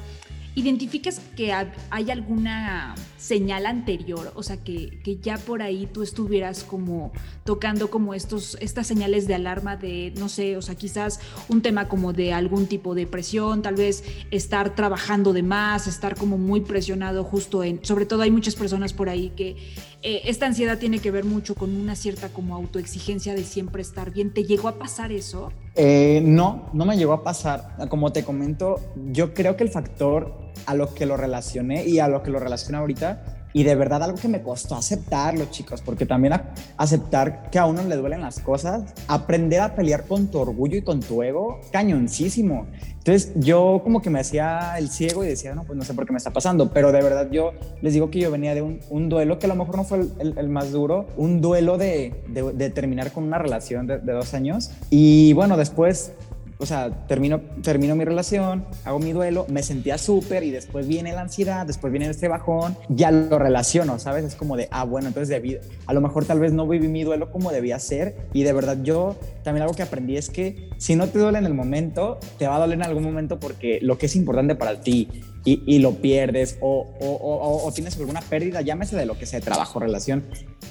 identificas 0.55 1.21
que 1.35 1.53
hay 1.53 2.11
alguna 2.11 2.95
señal 3.17 3.65
anterior, 3.65 4.31
o 4.35 4.43
sea, 4.43 4.57
que, 4.57 5.01
que, 5.03 5.17
ya 5.17 5.37
por 5.37 5.61
ahí 5.61 5.87
tú 5.91 6.01
estuvieras 6.01 6.63
como 6.63 7.11
tocando 7.43 7.89
como 7.89 8.13
estos, 8.13 8.57
estas 8.61 8.87
señales 8.87 9.27
de 9.27 9.35
alarma 9.35 9.75
de, 9.75 10.13
no 10.17 10.29
sé, 10.29 10.55
o 10.55 10.61
sea, 10.61 10.75
quizás 10.75 11.19
un 11.49 11.61
tema 11.61 11.87
como 11.87 12.13
de 12.13 12.33
algún 12.33 12.67
tipo 12.67 12.95
de 12.95 13.05
presión, 13.05 13.61
tal 13.61 13.75
vez 13.75 14.03
estar 14.31 14.75
trabajando 14.75 15.33
de 15.33 15.43
más, 15.43 15.87
estar 15.87 16.15
como 16.15 16.37
muy 16.37 16.61
presionado 16.61 17.23
justo 17.23 17.63
en, 17.63 17.83
sobre 17.83 18.05
todo 18.05 18.21
hay 18.21 18.31
muchas 18.31 18.55
personas 18.55 18.93
por 18.93 19.09
ahí 19.09 19.31
que 19.35 19.57
eh, 20.01 20.21
esta 20.25 20.45
ansiedad 20.45 20.77
tiene 20.77 20.99
que 20.99 21.11
ver 21.11 21.25
mucho 21.25 21.55
con 21.55 21.75
una 21.75 21.95
cierta 21.95 22.29
como 22.29 22.55
autoexigencia 22.55 23.33
de 23.33 23.43
siempre 23.43 23.81
estar 23.81 24.11
bien. 24.11 24.31
¿Te 24.31 24.43
llegó 24.43 24.67
a 24.67 24.77
pasar 24.77 25.11
eso? 25.11 25.51
Eh, 25.75 26.21
no, 26.23 26.69
no 26.73 26.85
me 26.85 26.97
llegó 26.97 27.13
a 27.13 27.23
pasar. 27.23 27.75
Como 27.89 28.11
te 28.13 28.23
comento, 28.23 28.79
yo 29.11 29.33
creo 29.33 29.57
que 29.57 29.63
el 29.63 29.69
factor 29.69 30.33
a 30.65 30.73
lo 30.73 30.93
que 30.93 31.05
lo 31.05 31.17
relacioné 31.17 31.85
y 31.85 31.99
a 31.99 32.07
lo 32.07 32.23
que 32.23 32.31
lo 32.31 32.39
relaciono 32.39 32.79
ahorita. 32.79 33.44
Y 33.55 33.63
de 33.63 33.73
verdad 33.73 34.03
algo 34.03 34.17
que 34.17 34.27
me 34.27 34.41
costó 34.41 34.75
aceptarlo, 34.75 35.45
chicos, 35.45 35.81
porque 35.81 36.05
también 36.05 36.33
aceptar 36.75 37.49
que 37.49 37.57
a 37.57 37.65
uno 37.65 37.83
le 37.83 37.95
duelen 37.95 38.19
las 38.19 38.41
cosas, 38.41 38.93
aprender 39.07 39.61
a 39.61 39.73
pelear 39.75 40.05
con 40.07 40.27
tu 40.27 40.39
orgullo 40.39 40.75
y 40.75 40.81
con 40.81 40.99
tu 40.99 41.23
ego, 41.23 41.61
cañoncísimo. 41.71 42.67
Entonces 42.97 43.31
yo 43.37 43.79
como 43.81 44.01
que 44.01 44.09
me 44.09 44.19
hacía 44.19 44.77
el 44.77 44.89
ciego 44.89 45.23
y 45.23 45.29
decía, 45.29 45.55
no, 45.55 45.63
pues 45.63 45.77
no 45.77 45.85
sé 45.85 45.93
por 45.93 46.05
qué 46.05 46.11
me 46.11 46.17
está 46.17 46.31
pasando, 46.31 46.73
pero 46.73 46.91
de 46.91 47.01
verdad 47.01 47.29
yo 47.31 47.53
les 47.81 47.93
digo 47.93 48.11
que 48.11 48.19
yo 48.19 48.29
venía 48.29 48.53
de 48.53 48.61
un, 48.61 49.07
duelo 49.07 49.39
que 49.39 49.45
a 49.45 49.49
lo 49.49 49.55
mejor 49.55 49.77
no 49.77 49.85
fue 49.85 50.01
el, 50.19 50.49
más 50.49 50.73
duro, 50.73 51.05
un 51.15 51.39
duelo 51.39 51.77
de, 51.77 52.13
de, 52.27 52.69
terminar 52.71 53.13
con 53.13 53.23
una 53.23 53.37
relación 53.37 53.87
de, 53.87 53.99
de 53.99 54.11
dos 54.11 54.33
años. 54.33 54.71
Y 54.89 55.31
bueno, 55.31 55.55
después 55.55 56.11
o 56.57 56.65
sea, 56.65 57.07
termino, 57.07 57.41
termino 57.61 57.95
mi 57.95 58.05
relación, 58.05 58.65
hago 58.83 58.99
mi 58.99 59.11
duelo, 59.11 59.45
me 59.49 59.63
sentía 59.63 59.97
súper 59.97 60.43
y 60.43 60.51
después 60.51 60.87
viene 60.87 61.13
la 61.13 61.21
ansiedad, 61.21 61.65
después 61.65 61.91
viene 61.91 62.09
este 62.09 62.27
bajón, 62.27 62.77
ya 62.89 63.11
lo 63.11 63.37
relaciono, 63.39 63.99
¿sabes? 63.99 64.23
Es 64.23 64.35
como 64.35 64.55
de, 64.55 64.67
ah, 64.71 64.85
bueno, 64.85 65.07
entonces 65.07 65.29
debí, 65.29 65.57
a 65.85 65.93
lo 65.93 66.01
mejor 66.01 66.25
tal 66.25 66.39
vez 66.39 66.53
no 66.53 66.67
viví 66.67 66.87
mi 66.87 67.03
duelo 67.03 67.31
como 67.31 67.51
debía 67.51 67.79
ser 67.79 68.15
y 68.33 68.43
de 68.43 68.53
verdad 68.53 68.77
yo 68.83 69.15
también 69.43 69.63
algo 69.63 69.75
que 69.75 69.83
aprendí 69.83 70.17
es 70.17 70.29
que 70.29 70.69
si 70.77 70.95
no 70.95 71.07
te 71.07 71.19
duele 71.19 71.37
en 71.37 71.45
el 71.45 71.53
momento, 71.53 72.19
te 72.37 72.47
va 72.47 72.55
a 72.55 72.59
doler 72.59 72.77
en 72.77 72.83
algún 72.83 73.03
momento 73.03 73.39
porque 73.39 73.79
lo 73.81 73.97
que 73.97 74.05
es 74.05 74.15
importante 74.15 74.55
para 74.55 74.79
ti 74.81 75.09
y, 75.45 75.77
lo 75.79 75.93
pierdes 75.93 76.57
o, 76.59 76.87
o, 76.99 77.61
o, 77.63 77.71
tienes 77.71 77.95
alguna 77.97 78.21
pérdida, 78.21 78.61
llámese 78.61 78.95
de 78.95 79.05
lo 79.05 79.17
que 79.17 79.27
sea, 79.27 79.39
trabajo, 79.41 79.79
relación, 79.79 80.23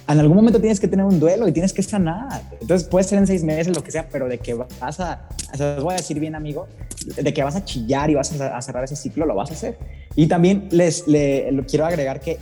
en 0.08 0.18
algún 0.18 0.36
momento 0.36 0.60
tienes 0.60 0.80
que 0.80 0.88
tener 0.88 1.06
un 1.06 1.18
duelo 1.18 1.48
y 1.48 1.52
tienes 1.52 1.72
que 1.72 1.82
sanar. 1.82 2.42
Entonces 2.60 2.86
puede 2.88 3.04
ser 3.04 3.18
en 3.18 3.26
seis 3.26 3.42
meses, 3.44 3.74
lo 3.74 3.82
que 3.82 3.90
sea, 3.90 4.08
pero 4.10 4.28
de 4.28 4.38
que 4.38 4.54
vas 4.54 5.00
a, 5.00 5.28
o 5.58 5.82
voy 5.82 5.94
a 5.94 5.96
decir 5.96 6.18
bien 6.20 6.34
amigo, 6.34 6.66
de 7.16 7.32
que 7.32 7.42
vas 7.42 7.56
a 7.56 7.64
chillar 7.64 8.10
y 8.10 8.14
vas 8.14 8.32
a, 8.40 8.60
cerrar 8.60 8.84
ese 8.84 8.96
ciclo, 8.96 9.26
lo 9.26 9.34
vas 9.34 9.50
a 9.50 9.54
hacer. 9.54 9.78
Y 10.16 10.26
también 10.26 10.68
les 10.70 11.06
le, 11.08 11.48
quiero 11.68 11.86
agregar 11.86 12.20
que 12.20 12.38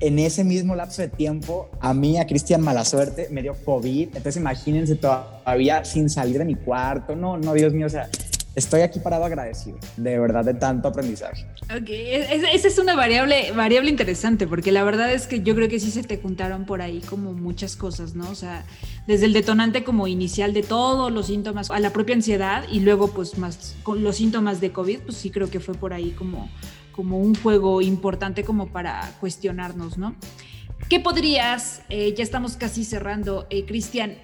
en 0.00 0.18
ese 0.18 0.44
mismo 0.44 0.74
lapso 0.74 1.02
de 1.02 1.08
tiempo, 1.08 1.70
a 1.80 1.94
mí, 1.94 2.18
a 2.18 2.26
Cristian, 2.26 2.60
mala 2.60 2.84
suerte, 2.84 3.28
me 3.30 3.42
dio 3.42 3.54
COVID. 3.64 4.08
Entonces 4.08 4.36
imagínense 4.36 4.96
todavía 4.96 5.84
sin 5.84 6.10
salir 6.10 6.38
de 6.38 6.44
mi 6.44 6.54
cuarto. 6.54 7.16
No, 7.16 7.38
no, 7.38 7.54
Dios 7.54 7.72
mío, 7.72 7.86
o 7.86 7.90
sea, 7.90 8.08
estoy 8.56 8.80
aquí 8.80 8.98
parado 8.98 9.24
agradecido, 9.24 9.78
de 9.98 10.18
verdad, 10.18 10.44
de 10.44 10.54
tanto 10.54 10.88
aprendizaje. 10.88 11.46
Ok, 11.64 11.88
esa 11.88 12.68
es 12.68 12.78
una 12.78 12.96
variable, 12.96 13.52
variable 13.52 13.90
interesante, 13.90 14.46
porque 14.46 14.72
la 14.72 14.82
verdad 14.82 15.12
es 15.12 15.26
que 15.26 15.42
yo 15.42 15.54
creo 15.54 15.68
que 15.68 15.78
sí 15.78 15.90
se 15.90 16.02
te 16.02 16.16
juntaron 16.16 16.64
por 16.64 16.80
ahí 16.80 17.00
como 17.00 17.34
muchas 17.34 17.76
cosas, 17.76 18.14
¿no? 18.14 18.28
O 18.30 18.34
sea, 18.34 18.64
desde 19.06 19.26
el 19.26 19.34
detonante 19.34 19.84
como 19.84 20.08
inicial 20.08 20.54
de 20.54 20.62
todos 20.62 21.12
los 21.12 21.26
síntomas 21.26 21.70
a 21.70 21.78
la 21.78 21.90
propia 21.90 22.14
ansiedad 22.14 22.64
y 22.72 22.80
luego 22.80 23.08
pues 23.08 23.36
más 23.36 23.76
con 23.82 24.02
los 24.02 24.16
síntomas 24.16 24.60
de 24.60 24.72
COVID, 24.72 25.00
pues 25.00 25.18
sí 25.18 25.30
creo 25.30 25.50
que 25.50 25.60
fue 25.60 25.74
por 25.74 25.92
ahí 25.92 26.12
como, 26.12 26.50
como 26.92 27.18
un 27.18 27.34
juego 27.34 27.82
importante 27.82 28.42
como 28.42 28.68
para 28.68 29.12
cuestionarnos, 29.20 29.98
¿no? 29.98 30.16
¿Qué 30.88 31.00
podrías, 31.00 31.82
eh, 31.88 32.14
ya 32.16 32.22
estamos 32.22 32.56
casi 32.56 32.84
cerrando, 32.84 33.46
eh, 33.50 33.66
Cristian, 33.66 34.16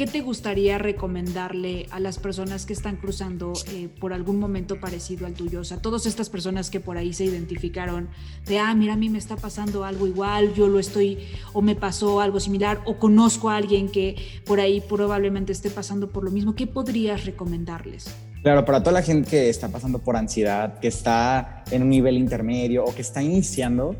¿qué 0.00 0.06
te 0.06 0.22
gustaría 0.22 0.78
recomendarle 0.78 1.84
a 1.90 2.00
las 2.00 2.18
personas 2.18 2.64
que 2.64 2.72
están 2.72 2.96
cruzando 2.96 3.52
eh, 3.70 3.90
por 4.00 4.14
algún 4.14 4.38
momento 4.38 4.80
parecido 4.80 5.26
al 5.26 5.34
tuyo? 5.34 5.60
O 5.60 5.64
sea, 5.64 5.76
todas 5.76 6.06
estas 6.06 6.30
personas 6.30 6.70
que 6.70 6.80
por 6.80 6.96
ahí 6.96 7.12
se 7.12 7.26
identificaron 7.26 8.08
de, 8.46 8.58
ah, 8.58 8.74
mira, 8.74 8.94
a 8.94 8.96
mí 8.96 9.10
me 9.10 9.18
está 9.18 9.36
pasando 9.36 9.84
algo 9.84 10.06
igual, 10.06 10.54
yo 10.54 10.68
lo 10.68 10.78
estoy, 10.78 11.18
o 11.52 11.60
me 11.60 11.76
pasó 11.76 12.22
algo 12.22 12.40
similar, 12.40 12.80
o 12.86 12.98
conozco 12.98 13.50
a 13.50 13.56
alguien 13.56 13.90
que 13.90 14.16
por 14.46 14.58
ahí 14.58 14.80
probablemente 14.80 15.52
esté 15.52 15.68
pasando 15.68 16.08
por 16.08 16.24
lo 16.24 16.30
mismo. 16.30 16.54
¿Qué 16.54 16.66
podrías 16.66 17.26
recomendarles? 17.26 18.06
Claro, 18.42 18.64
para 18.64 18.82
toda 18.82 18.92
la 18.92 19.02
gente 19.02 19.28
que 19.28 19.50
está 19.50 19.68
pasando 19.68 19.98
por 19.98 20.16
ansiedad, 20.16 20.78
que 20.78 20.88
está 20.88 21.62
en 21.70 21.82
un 21.82 21.90
nivel 21.90 22.16
intermedio 22.16 22.86
o 22.86 22.94
que 22.94 23.02
está 23.02 23.22
iniciando, 23.22 23.96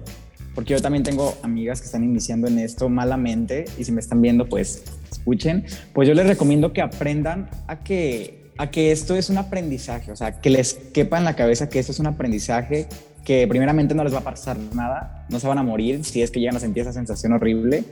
porque 0.55 0.73
yo 0.73 0.81
también 0.81 1.05
tengo 1.05 1.37
amigas 1.43 1.83
que 1.83 1.85
están 1.85 2.05
iniciando 2.05 2.49
en 2.49 2.59
esto 2.59 2.89
malamente 2.89 3.67
y 3.77 3.85
si 3.85 3.93
me 3.93 4.01
están 4.01 4.23
viendo, 4.23 4.49
pues 4.49 4.83
escuchen, 5.11 5.65
pues 5.93 6.09
yo 6.09 6.15
les 6.15 6.27
recomiendo 6.27 6.73
que 6.73 6.83
aprendan 6.83 7.49
a 7.67 7.81
que, 7.81 8.51
a 8.59 8.71
que 8.71 8.93
esto 8.93 9.17
es 9.17 9.31
un 9.31 9.39
aprendizaje, 9.39 10.13
o 10.13 10.17
sea, 10.17 10.41
que 10.41 10.51
les 10.51 10.75
quepa 10.75 11.19
en 11.19 11.25
la 11.25 11.37
cabeza 11.37 11.69
que 11.69 11.79
esto 11.79 11.93
es 11.93 11.99
un 11.99 12.07
aprendizaje, 12.07 12.89
que 13.25 13.47
primeramente 13.49 13.95
no 13.95 14.05
les 14.05 14.15
va 14.15 14.19
a 14.19 14.25
pasar 14.25 14.59
nada, 14.75 15.27
no 15.29 15.39
se 15.39 15.47
van 15.47 15.59
a 15.59 15.63
morir 15.63 16.05
si 16.05 16.23
es 16.23 16.31
que 16.31 16.41
llegan 16.41 16.57
a 16.57 16.61
sentir 16.61 16.83
esa 16.83 16.93
sensación 16.93 17.33
horrible. 17.33 17.85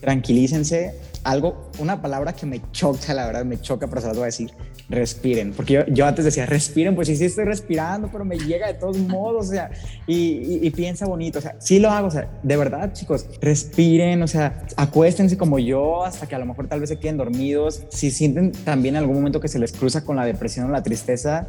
Tranquilícense. 0.00 0.94
Algo, 1.24 1.70
una 1.78 2.02
palabra 2.02 2.32
que 2.32 2.46
me 2.46 2.60
choca, 2.72 3.14
la 3.14 3.26
verdad, 3.26 3.44
me 3.44 3.60
choca, 3.60 3.86
pero 3.86 4.00
se 4.00 4.08
las 4.08 4.16
voy 4.16 4.24
a 4.24 4.26
decir 4.26 4.50
respiren, 4.92 5.52
porque 5.52 5.86
yo, 5.88 6.06
antes 6.06 6.24
decía, 6.24 6.46
respiren, 6.46 6.94
pues 6.94 7.08
sí, 7.08 7.16
sí 7.16 7.24
estoy 7.24 7.44
respirando, 7.44 8.08
pero 8.12 8.24
me 8.24 8.36
llega 8.36 8.66
de 8.66 8.74
todos 8.74 8.98
modos, 8.98 9.48
o 9.48 9.50
sea, 9.50 9.70
y, 10.06 10.70
piensa 10.70 11.06
bonito, 11.06 11.38
o 11.38 11.42
sea, 11.42 11.56
sí 11.58 11.78
lo 11.78 11.90
hago, 11.90 12.08
o 12.08 12.10
sea, 12.10 12.28
de 12.42 12.56
verdad, 12.56 12.92
chicos, 12.92 13.26
respiren, 13.40 14.22
o 14.22 14.28
sea, 14.28 14.66
acuéstense 14.76 15.36
como 15.36 15.58
yo 15.58 16.04
hasta 16.04 16.26
que 16.26 16.34
a 16.34 16.38
lo 16.38 16.46
mejor 16.46 16.68
tal 16.68 16.80
vez 16.80 16.90
se 16.90 16.98
queden 16.98 17.16
dormidos, 17.16 17.84
si 17.90 18.10
sienten 18.10 18.52
también 18.52 18.96
en 18.96 19.00
algún 19.00 19.16
momento 19.16 19.40
que 19.40 19.48
se 19.48 19.58
les 19.58 19.72
cruza 19.72 20.04
con 20.04 20.16
la 20.16 20.24
depresión 20.24 20.66
o 20.66 20.72
la 20.72 20.82
tristeza, 20.82 21.48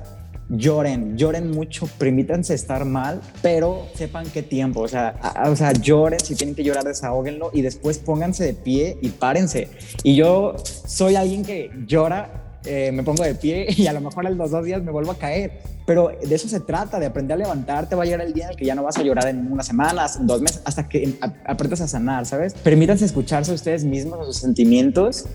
lloren, 0.49 1.17
lloren 1.17 1.51
mucho, 1.51 1.87
permítanse 1.97 2.53
estar 2.53 2.85
mal, 2.85 3.21
pero 3.41 3.87
sepan 3.95 4.25
qué 4.29 4.43
tiempo, 4.43 4.81
o 4.81 4.87
sea, 4.87 5.19
o 5.45 5.55
sea, 5.55 5.73
lloren, 5.73 6.19
si 6.19 6.35
tienen 6.35 6.55
que 6.55 6.63
llorar, 6.63 6.83
desahóguenlo 6.83 7.51
y 7.53 7.61
después 7.61 7.99
pónganse 7.99 8.45
de 8.45 8.53
pie 8.53 8.97
y 9.01 9.09
párense. 9.09 9.69
Y 10.03 10.15
yo 10.15 10.55
soy 10.85 11.15
alguien 11.15 11.43
que 11.43 11.71
llora 11.85 12.43
eh, 12.65 12.91
me 12.93 13.03
pongo 13.03 13.23
de 13.23 13.35
pie 13.35 13.67
y 13.77 13.87
a 13.87 13.93
lo 13.93 14.01
mejor 14.01 14.25
en 14.25 14.37
los 14.37 14.51
dos 14.51 14.65
días 14.65 14.81
me 14.83 14.91
vuelvo 14.91 15.11
a 15.11 15.17
caer. 15.17 15.61
Pero 15.85 16.11
de 16.21 16.33
eso 16.33 16.47
se 16.47 16.61
trata, 16.61 16.99
de 16.99 17.05
aprender 17.05 17.35
a 17.35 17.37
levantarte. 17.37 17.95
Va 17.95 18.03
a 18.03 18.05
llegar 18.05 18.21
el 18.21 18.33
día 18.33 18.45
en 18.45 18.51
el 18.51 18.55
que 18.55 18.65
ya 18.65 18.75
no 18.75 18.83
vas 18.83 18.97
a 18.97 19.03
llorar 19.03 19.27
en 19.27 19.51
unas 19.51 19.67
semanas, 19.67 20.17
dos 20.25 20.41
meses, 20.41 20.61
hasta 20.63 20.87
que 20.87 21.19
aprendas 21.45 21.81
a 21.81 21.87
sanar, 21.87 22.25
¿sabes? 22.25 22.53
Permítanse 22.53 23.03
escucharse 23.03 23.51
a 23.51 23.55
ustedes 23.55 23.83
mismos, 23.83 24.19
a 24.21 24.23
sus 24.23 24.37
sentimientos 24.37 25.25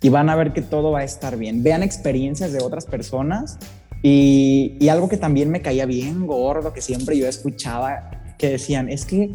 y 0.00 0.08
van 0.08 0.30
a 0.30 0.36
ver 0.36 0.54
que 0.54 0.62
todo 0.62 0.90
va 0.90 1.00
a 1.00 1.04
estar 1.04 1.36
bien. 1.36 1.62
Vean 1.62 1.82
experiencias 1.82 2.52
de 2.52 2.62
otras 2.62 2.86
personas 2.86 3.58
y, 4.02 4.76
y 4.80 4.88
algo 4.88 5.08
que 5.08 5.16
también 5.16 5.50
me 5.50 5.62
caía 5.62 5.86
bien 5.86 6.26
gordo, 6.26 6.72
que 6.72 6.80
siempre 6.80 7.16
yo 7.18 7.26
escuchaba, 7.26 8.10
que 8.38 8.50
decían, 8.50 8.88
es 8.88 9.04
que 9.04 9.30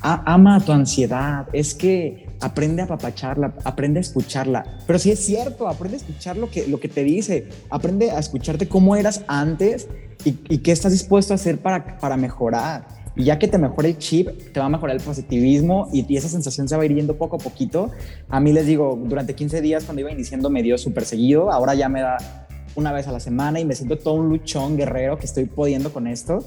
ama 0.00 0.56
a 0.56 0.60
tu 0.60 0.72
ansiedad, 0.72 1.46
es 1.52 1.74
que 1.74 2.28
aprende 2.40 2.82
a 2.82 2.84
apapacharla, 2.86 3.54
aprende 3.64 3.98
a 3.98 4.02
escucharla. 4.02 4.64
Pero 4.86 4.98
sí 4.98 5.10
es 5.10 5.24
cierto, 5.24 5.68
aprende 5.68 5.96
a 5.96 6.00
escuchar 6.00 6.36
lo 6.36 6.50
que, 6.50 6.66
lo 6.66 6.80
que 6.80 6.88
te 6.88 7.04
dice, 7.04 7.48
aprende 7.70 8.10
a 8.10 8.18
escucharte 8.18 8.68
cómo 8.68 8.96
eras 8.96 9.24
antes 9.28 9.88
y, 10.24 10.58
qué 10.58 10.72
estás 10.72 10.92
dispuesto 10.92 11.32
a 11.32 11.36
hacer 11.36 11.58
para, 11.58 11.98
para 11.98 12.16
mejorar. 12.16 12.86
Y 13.16 13.24
ya 13.24 13.38
que 13.38 13.48
te 13.48 13.58
mejore 13.58 13.88
el 13.88 13.98
chip, 13.98 14.52
te 14.52 14.60
va 14.60 14.66
a 14.66 14.68
mejorar 14.68 14.94
el 14.94 15.02
positivismo 15.02 15.88
y, 15.92 16.06
y, 16.12 16.16
esa 16.16 16.28
sensación 16.28 16.68
se 16.68 16.76
va 16.76 16.82
a 16.82 16.86
ir 16.86 16.94
yendo 16.94 17.16
poco 17.16 17.36
a 17.36 17.38
poquito. 17.38 17.90
A 18.28 18.38
mí 18.38 18.52
les 18.52 18.66
digo, 18.66 19.00
durante 19.04 19.34
15 19.34 19.60
días 19.60 19.84
cuando 19.84 20.00
iba 20.00 20.12
iniciando 20.12 20.50
me 20.50 20.62
dio 20.62 20.78
súper 20.78 21.04
seguido, 21.04 21.50
ahora 21.50 21.74
ya 21.74 21.88
me 21.88 22.02
da 22.02 22.47
una 22.74 22.92
vez 22.92 23.08
a 23.08 23.12
la 23.12 23.20
semana 23.20 23.60
y 23.60 23.64
me 23.64 23.74
siento 23.74 23.98
todo 23.98 24.14
un 24.14 24.28
luchón 24.28 24.76
guerrero 24.76 25.18
que 25.18 25.26
estoy 25.26 25.44
pudiendo 25.44 25.92
con 25.92 26.06
esto. 26.06 26.44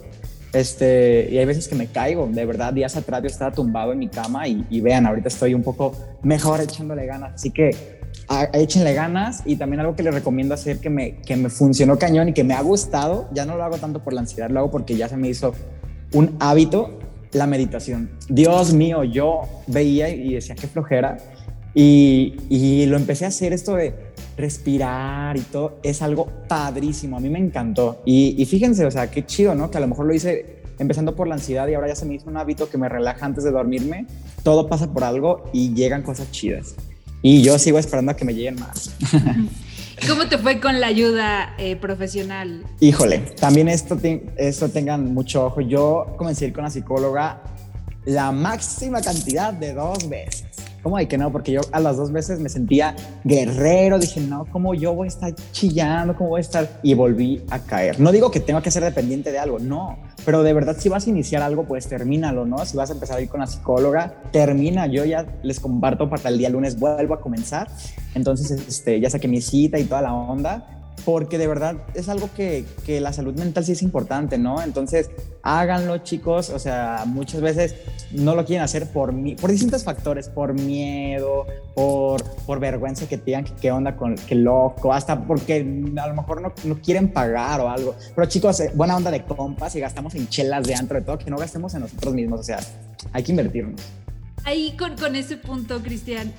Este, 0.53 1.29
y 1.31 1.37
hay 1.37 1.45
veces 1.45 1.67
que 1.67 1.75
me 1.75 1.87
caigo, 1.87 2.27
de 2.27 2.45
verdad, 2.45 2.73
días 2.73 2.97
atrás 2.97 3.21
yo 3.21 3.27
estaba 3.27 3.51
tumbado 3.51 3.93
en 3.93 3.99
mi 3.99 4.09
cama 4.09 4.47
y, 4.47 4.81
vean, 4.81 5.05
ahorita 5.05 5.29
estoy 5.29 5.53
un 5.53 5.63
poco 5.63 5.93
mejor 6.23 6.59
echándole 6.59 7.05
ganas. 7.05 7.35
Así 7.35 7.51
que 7.51 8.01
échenle 8.53 8.93
ganas 8.93 9.43
y 9.45 9.55
también 9.55 9.79
algo 9.79 9.95
que 9.95 10.03
les 10.03 10.13
recomiendo 10.13 10.53
hacer 10.53 10.79
que 10.79 10.89
me, 10.89 11.21
que 11.21 11.37
me 11.37 11.49
funcionó 11.49 11.97
cañón 11.97 12.29
y 12.29 12.33
que 12.33 12.43
me 12.43 12.53
ha 12.53 12.61
gustado, 12.61 13.29
ya 13.33 13.45
no 13.45 13.55
lo 13.55 13.63
hago 13.63 13.77
tanto 13.77 14.03
por 14.03 14.13
la 14.13 14.21
ansiedad, 14.21 14.49
lo 14.49 14.59
hago 14.59 14.71
porque 14.71 14.95
ya 14.95 15.07
se 15.07 15.15
me 15.15 15.29
hizo 15.29 15.53
un 16.13 16.35
hábito, 16.39 16.99
la 17.31 17.47
meditación. 17.47 18.11
Dios 18.27 18.73
mío, 18.73 19.05
yo 19.05 19.41
veía 19.67 20.09
y 20.09 20.33
decía 20.33 20.55
qué 20.55 20.67
flojera 20.67 21.17
y, 21.73 22.35
y 22.49 22.85
lo 22.87 22.97
empecé 22.97 23.23
a 23.23 23.29
hacer 23.29 23.53
esto 23.53 23.75
de 23.75 24.10
respirar 24.37 25.37
y 25.37 25.41
todo, 25.41 25.79
es 25.83 26.01
algo 26.01 26.27
padrísimo. 26.47 27.17
A 27.17 27.19
mí 27.19 27.29
me 27.29 27.39
encantó. 27.39 28.01
Y, 28.05 28.43
fíjense, 28.45 28.85
o 28.85 28.91
sea, 28.91 29.09
qué 29.11 29.25
chido, 29.25 29.55
¿no? 29.55 29.69
Que 29.71 29.77
a 29.77 29.81
lo 29.81 29.87
mejor 29.87 30.05
lo 30.05 30.13
hice 30.13 30.61
empezando 30.79 31.15
por 31.15 31.27
la 31.27 31.35
ansiedad 31.35 31.67
y 31.67 31.75
ahora 31.75 31.89
ya 31.89 31.95
se 31.95 32.05
me 32.05 32.15
hizo 32.15 32.29
un 32.29 32.37
hábito 32.37 32.69
que 32.69 32.77
me 32.77 32.89
relaja 32.89 33.25
antes 33.25 33.43
de 33.43 33.51
dormirme. 33.51 34.07
Todo 34.43 34.67
pasa 34.67 34.91
por 34.91 35.03
algo 35.03 35.43
y 35.53 35.73
llegan 35.73 36.01
cosas 36.01 36.31
chidas. 36.31 36.75
Y 37.21 37.43
yo 37.43 37.59
sigo 37.59 37.77
esperando 37.77 38.11
a 38.11 38.15
que 38.15 38.25
me 38.25 38.33
lleguen 38.33 38.55
más. 38.55 38.91
¿Cómo 40.07 40.27
te 40.27 40.39
fue 40.39 40.59
con 40.59 40.79
la 40.79 40.87
ayuda 40.87 41.53
eh, 41.59 41.75
profesional? 41.75 42.65
Híjole, 42.79 43.19
también 43.39 43.67
esto, 43.67 43.99
esto 44.37 44.69
tengan 44.69 45.13
mucho 45.13 45.45
ojo. 45.45 45.61
Yo 45.61 46.15
comencé 46.17 46.45
a 46.45 46.47
ir 46.47 46.53
con 46.53 46.63
la 46.63 46.71
psicóloga 46.71 47.43
la 48.05 48.31
máxima 48.31 49.01
cantidad 49.01 49.53
de 49.53 49.73
dos 49.73 50.09
veces. 50.09 50.50
¿Cómo 50.83 50.97
hay 50.97 51.07
que 51.07 51.17
no? 51.17 51.31
Porque 51.31 51.51
yo 51.51 51.61
a 51.71 51.79
las 51.79 51.97
dos 51.97 52.11
veces 52.11 52.39
me 52.39 52.49
sentía 52.49 52.95
guerrero, 53.23 53.99
dije, 53.99 54.19
no, 54.21 54.45
¿cómo 54.45 54.73
yo 54.73 54.93
voy 54.93 55.05
a 55.05 55.09
estar 55.09 55.35
chillando? 55.51 56.15
¿Cómo 56.15 56.31
voy 56.31 56.39
a 56.39 56.41
estar? 56.41 56.79
Y 56.81 56.93
volví 56.93 57.43
a 57.49 57.59
caer. 57.59 57.99
No 57.99 58.11
digo 58.11 58.31
que 58.31 58.39
tenga 58.39 58.61
que 58.61 58.71
ser 58.71 58.83
dependiente 58.83 59.31
de 59.31 59.39
algo, 59.39 59.59
no, 59.59 59.99
pero 60.25 60.43
de 60.43 60.53
verdad 60.53 60.75
si 60.77 60.89
vas 60.89 61.05
a 61.05 61.09
iniciar 61.09 61.43
algo, 61.43 61.65
pues 61.65 61.87
termínalo, 61.87 62.45
¿no? 62.45 62.65
Si 62.65 62.77
vas 62.77 62.89
a 62.89 62.93
empezar 62.93 63.17
a 63.17 63.21
ir 63.21 63.29
con 63.29 63.41
la 63.41 63.47
psicóloga, 63.47 64.13
termina. 64.31 64.87
Yo 64.87 65.05
ya 65.05 65.25
les 65.43 65.59
comparto 65.59 66.09
para 66.09 66.29
el 66.29 66.37
día 66.37 66.49
lunes, 66.49 66.79
vuelvo 66.79 67.13
a 67.13 67.21
comenzar. 67.21 67.67
Entonces, 68.15 68.51
este, 68.51 68.99
ya 68.99 69.09
saqué 69.09 69.27
mi 69.27 69.41
cita 69.41 69.77
y 69.77 69.83
toda 69.85 70.01
la 70.01 70.13
onda 70.13 70.80
porque 71.05 71.37
de 71.37 71.47
verdad 71.47 71.77
es 71.93 72.09
algo 72.09 72.29
que, 72.35 72.65
que, 72.85 73.01
la 73.01 73.13
salud 73.13 73.33
mental 73.33 73.65
sí 73.65 73.71
es 73.71 73.81
importante, 73.81 74.37
¿no? 74.37 74.61
Entonces, 74.61 75.09
háganlo, 75.41 75.97
chicos. 75.99 76.49
O 76.49 76.59
sea, 76.59 77.03
muchas 77.05 77.41
veces 77.41 77.75
no 78.11 78.35
lo 78.35 78.45
quieren 78.45 78.63
hacer 78.63 78.91
por, 78.91 79.13
por 79.37 79.51
distintos 79.51 79.83
factores, 79.83 80.29
por 80.29 80.53
miedo, 80.53 81.45
por, 81.75 82.23
por 82.45 82.59
vergüenza 82.59 83.07
que 83.07 83.17
digan 83.17 83.43
que 83.43 83.53
qué 83.53 83.71
onda 83.71 83.95
con 83.95 84.15
loco, 84.31 84.93
hasta 84.93 85.21
porque 85.21 85.61
a 85.97 86.07
lo 86.07 86.13
mejor 86.13 86.41
no, 86.41 86.53
no 86.63 86.81
quieren 86.81 87.11
pagar 87.11 87.61
o 87.61 87.69
algo. 87.69 87.95
Pero 88.15 88.27
chicos, 88.27 88.59
eh, 88.59 88.71
buena 88.75 88.95
onda 88.95 89.11
de 89.11 89.23
compas 89.23 89.75
y 89.75 89.79
gastamos 89.79 90.15
en 90.15 90.27
chelas 90.27 90.65
de 90.67 90.75
antro 90.75 90.99
de 90.99 91.05
todo, 91.05 91.17
que 91.17 91.29
no 91.29 91.37
gastemos 91.37 91.73
en 91.73 91.81
nosotros 91.81 92.13
mismos. 92.13 92.39
O 92.39 92.43
sea, 92.43 92.59
hay 93.13 93.23
que 93.23 93.31
invertirnos. 93.31 93.81
Ahí 94.43 94.75
con, 94.77 94.97
con 94.97 95.15
ese 95.15 95.37
punto, 95.37 95.81
Cristian, 95.81 96.33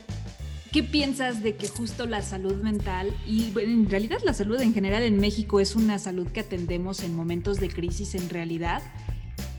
¿Qué 0.73 0.83
piensas 0.83 1.43
de 1.43 1.55
que 1.55 1.69
justo 1.69 2.07
la 2.07 2.23
salud 2.23 2.55
mental 2.63 3.15
y 3.29 3.53
en 3.59 3.91
realidad 3.91 4.21
la 4.25 4.33
salud 4.33 4.59
en 4.59 4.73
general 4.73 5.03
en 5.03 5.21
México 5.21 5.61
es 5.61 5.77
una 5.77 5.99
salud 5.99 6.29
que 6.29 6.41
atendemos 6.41 7.03
en 7.03 7.15
momentos 7.15 7.61
de 7.61 7.69
crisis 7.69 8.15
en 8.15 8.31
realidad? 8.31 8.81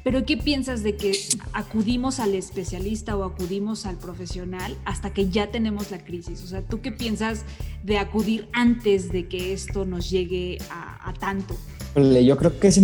Pero 0.04 0.26
¿qué 0.26 0.38
piensas 0.38 0.82
de 0.82 0.96
que 0.96 1.12
acudimos 1.54 2.20
al 2.20 2.34
especialista 2.34 3.16
o 3.16 3.26
acudimos 3.26 3.86
al 3.86 3.98
profesional 3.98 4.76
hasta 4.86 5.14
que 5.14 5.30
ya 5.30 5.52
tenemos 5.52 5.92
la 5.92 6.00
crisis? 6.04 6.42
O 6.42 6.48
sea, 6.48 6.64
¿tú 6.64 6.82
qué 6.82 6.92
piensas 6.92 7.46
de 7.84 8.00
acudir 8.00 8.50
antes 8.52 9.12
de 9.12 9.28
que 9.28 9.54
esto 9.54 9.86
nos 9.86 10.10
llegue 10.10 10.58
a, 10.72 11.14
tanto? 11.20 11.56
Yo 11.96 12.38
creo 12.38 12.60
que 12.60 12.70
es 12.70 12.82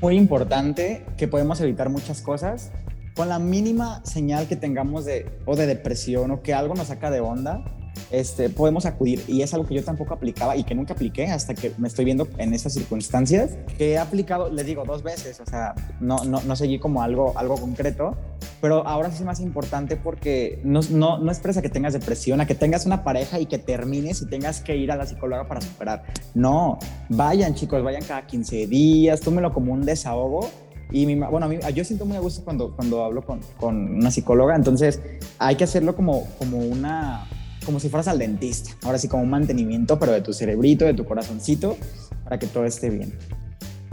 muy 0.00 0.16
importante 0.16 1.06
que 1.16 1.28
podemos 1.28 1.60
evitar 1.60 1.88
muchas 1.88 2.20
cosas 2.20 2.72
con 3.14 3.28
la 3.28 3.38
mínima 3.38 4.04
señal 4.04 4.48
que 4.48 4.56
tengamos 4.56 5.04
de, 5.04 5.26
o 5.46 5.56
de 5.56 5.66
depresión 5.66 6.30
o 6.30 6.42
que 6.42 6.54
algo 6.54 6.74
nos 6.74 6.88
saca 6.88 7.10
de 7.10 7.20
onda, 7.20 7.64
este, 8.10 8.48
podemos 8.50 8.86
acudir. 8.86 9.22
Y 9.28 9.42
es 9.42 9.52
algo 9.54 9.66
que 9.66 9.74
yo 9.74 9.84
tampoco 9.84 10.14
aplicaba 10.14 10.56
y 10.56 10.64
que 10.64 10.74
nunca 10.74 10.94
apliqué 10.94 11.26
hasta 11.26 11.54
que 11.54 11.72
me 11.78 11.88
estoy 11.88 12.04
viendo 12.04 12.28
en 12.38 12.54
estas 12.54 12.74
circunstancias, 12.74 13.56
que 13.76 13.92
he 13.92 13.98
aplicado, 13.98 14.50
les 14.50 14.66
digo, 14.66 14.84
dos 14.84 15.02
veces, 15.02 15.40
o 15.40 15.46
sea, 15.46 15.74
no, 16.00 16.24
no, 16.24 16.40
no 16.42 16.56
seguí 16.56 16.78
como 16.78 17.02
algo, 17.02 17.36
algo 17.36 17.56
concreto, 17.56 18.16
pero 18.60 18.86
ahora 18.86 19.10
sí 19.10 19.16
es 19.18 19.24
más 19.24 19.40
importante 19.40 19.96
porque 19.96 20.60
no, 20.64 20.80
no, 20.90 21.18
no 21.18 21.30
expresa 21.30 21.62
que 21.62 21.68
tengas 21.68 21.92
depresión, 21.92 22.40
a 22.40 22.46
que 22.46 22.54
tengas 22.54 22.86
una 22.86 23.04
pareja 23.04 23.40
y 23.40 23.46
que 23.46 23.58
termines 23.58 24.22
y 24.22 24.26
tengas 24.26 24.60
que 24.60 24.76
ir 24.76 24.92
a 24.92 24.96
la 24.96 25.06
psicóloga 25.06 25.48
para 25.48 25.60
superar. 25.60 26.04
No, 26.34 26.78
vayan 27.08 27.54
chicos, 27.54 27.82
vayan 27.82 28.02
cada 28.02 28.26
15 28.26 28.66
días, 28.66 29.20
tómelo 29.20 29.52
como 29.52 29.72
un 29.72 29.82
desahogo 29.82 30.48
y 30.90 31.06
mi, 31.06 31.14
bueno, 31.14 31.46
a 31.46 31.48
mí, 31.48 31.58
yo 31.74 31.84
siento 31.84 32.06
muy 32.06 32.16
a 32.16 32.20
gusto 32.20 32.42
cuando, 32.44 32.74
cuando 32.74 33.04
hablo 33.04 33.24
con, 33.24 33.40
con, 33.58 33.94
una 33.96 34.10
psicóloga, 34.10 34.56
entonces 34.56 35.00
hay 35.38 35.56
que 35.56 35.64
hacerlo 35.64 35.94
como, 35.94 36.26
como 36.38 36.58
una, 36.58 37.26
como 37.64 37.80
si 37.80 37.88
fueras 37.88 38.08
al 38.08 38.18
dentista, 38.18 38.70
ahora 38.82 38.98
sí 38.98 39.08
como 39.08 39.22
un 39.22 39.30
mantenimiento, 39.30 39.98
pero 39.98 40.12
de 40.12 40.20
tu 40.20 40.32
cerebrito, 40.32 40.84
de 40.84 40.94
tu 40.94 41.04
corazoncito, 41.04 41.76
para 42.24 42.38
que 42.38 42.46
todo 42.46 42.64
esté 42.64 42.90
bien. 42.90 43.12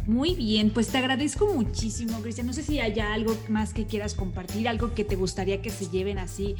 Muy 0.07 0.35
bien, 0.35 0.69
pues 0.69 0.87
te 0.87 0.97
agradezco 0.99 1.53
muchísimo, 1.53 2.21
Cristian. 2.21 2.47
No 2.47 2.53
sé 2.53 2.63
si 2.63 2.79
haya 2.79 3.13
algo 3.13 3.35
más 3.49 3.73
que 3.73 3.85
quieras 3.85 4.13
compartir, 4.13 4.69
algo 4.69 4.93
que 4.93 5.03
te 5.03 5.17
gustaría 5.17 5.61
que 5.61 5.69
se 5.69 5.89
lleven 5.89 6.17
así 6.17 6.55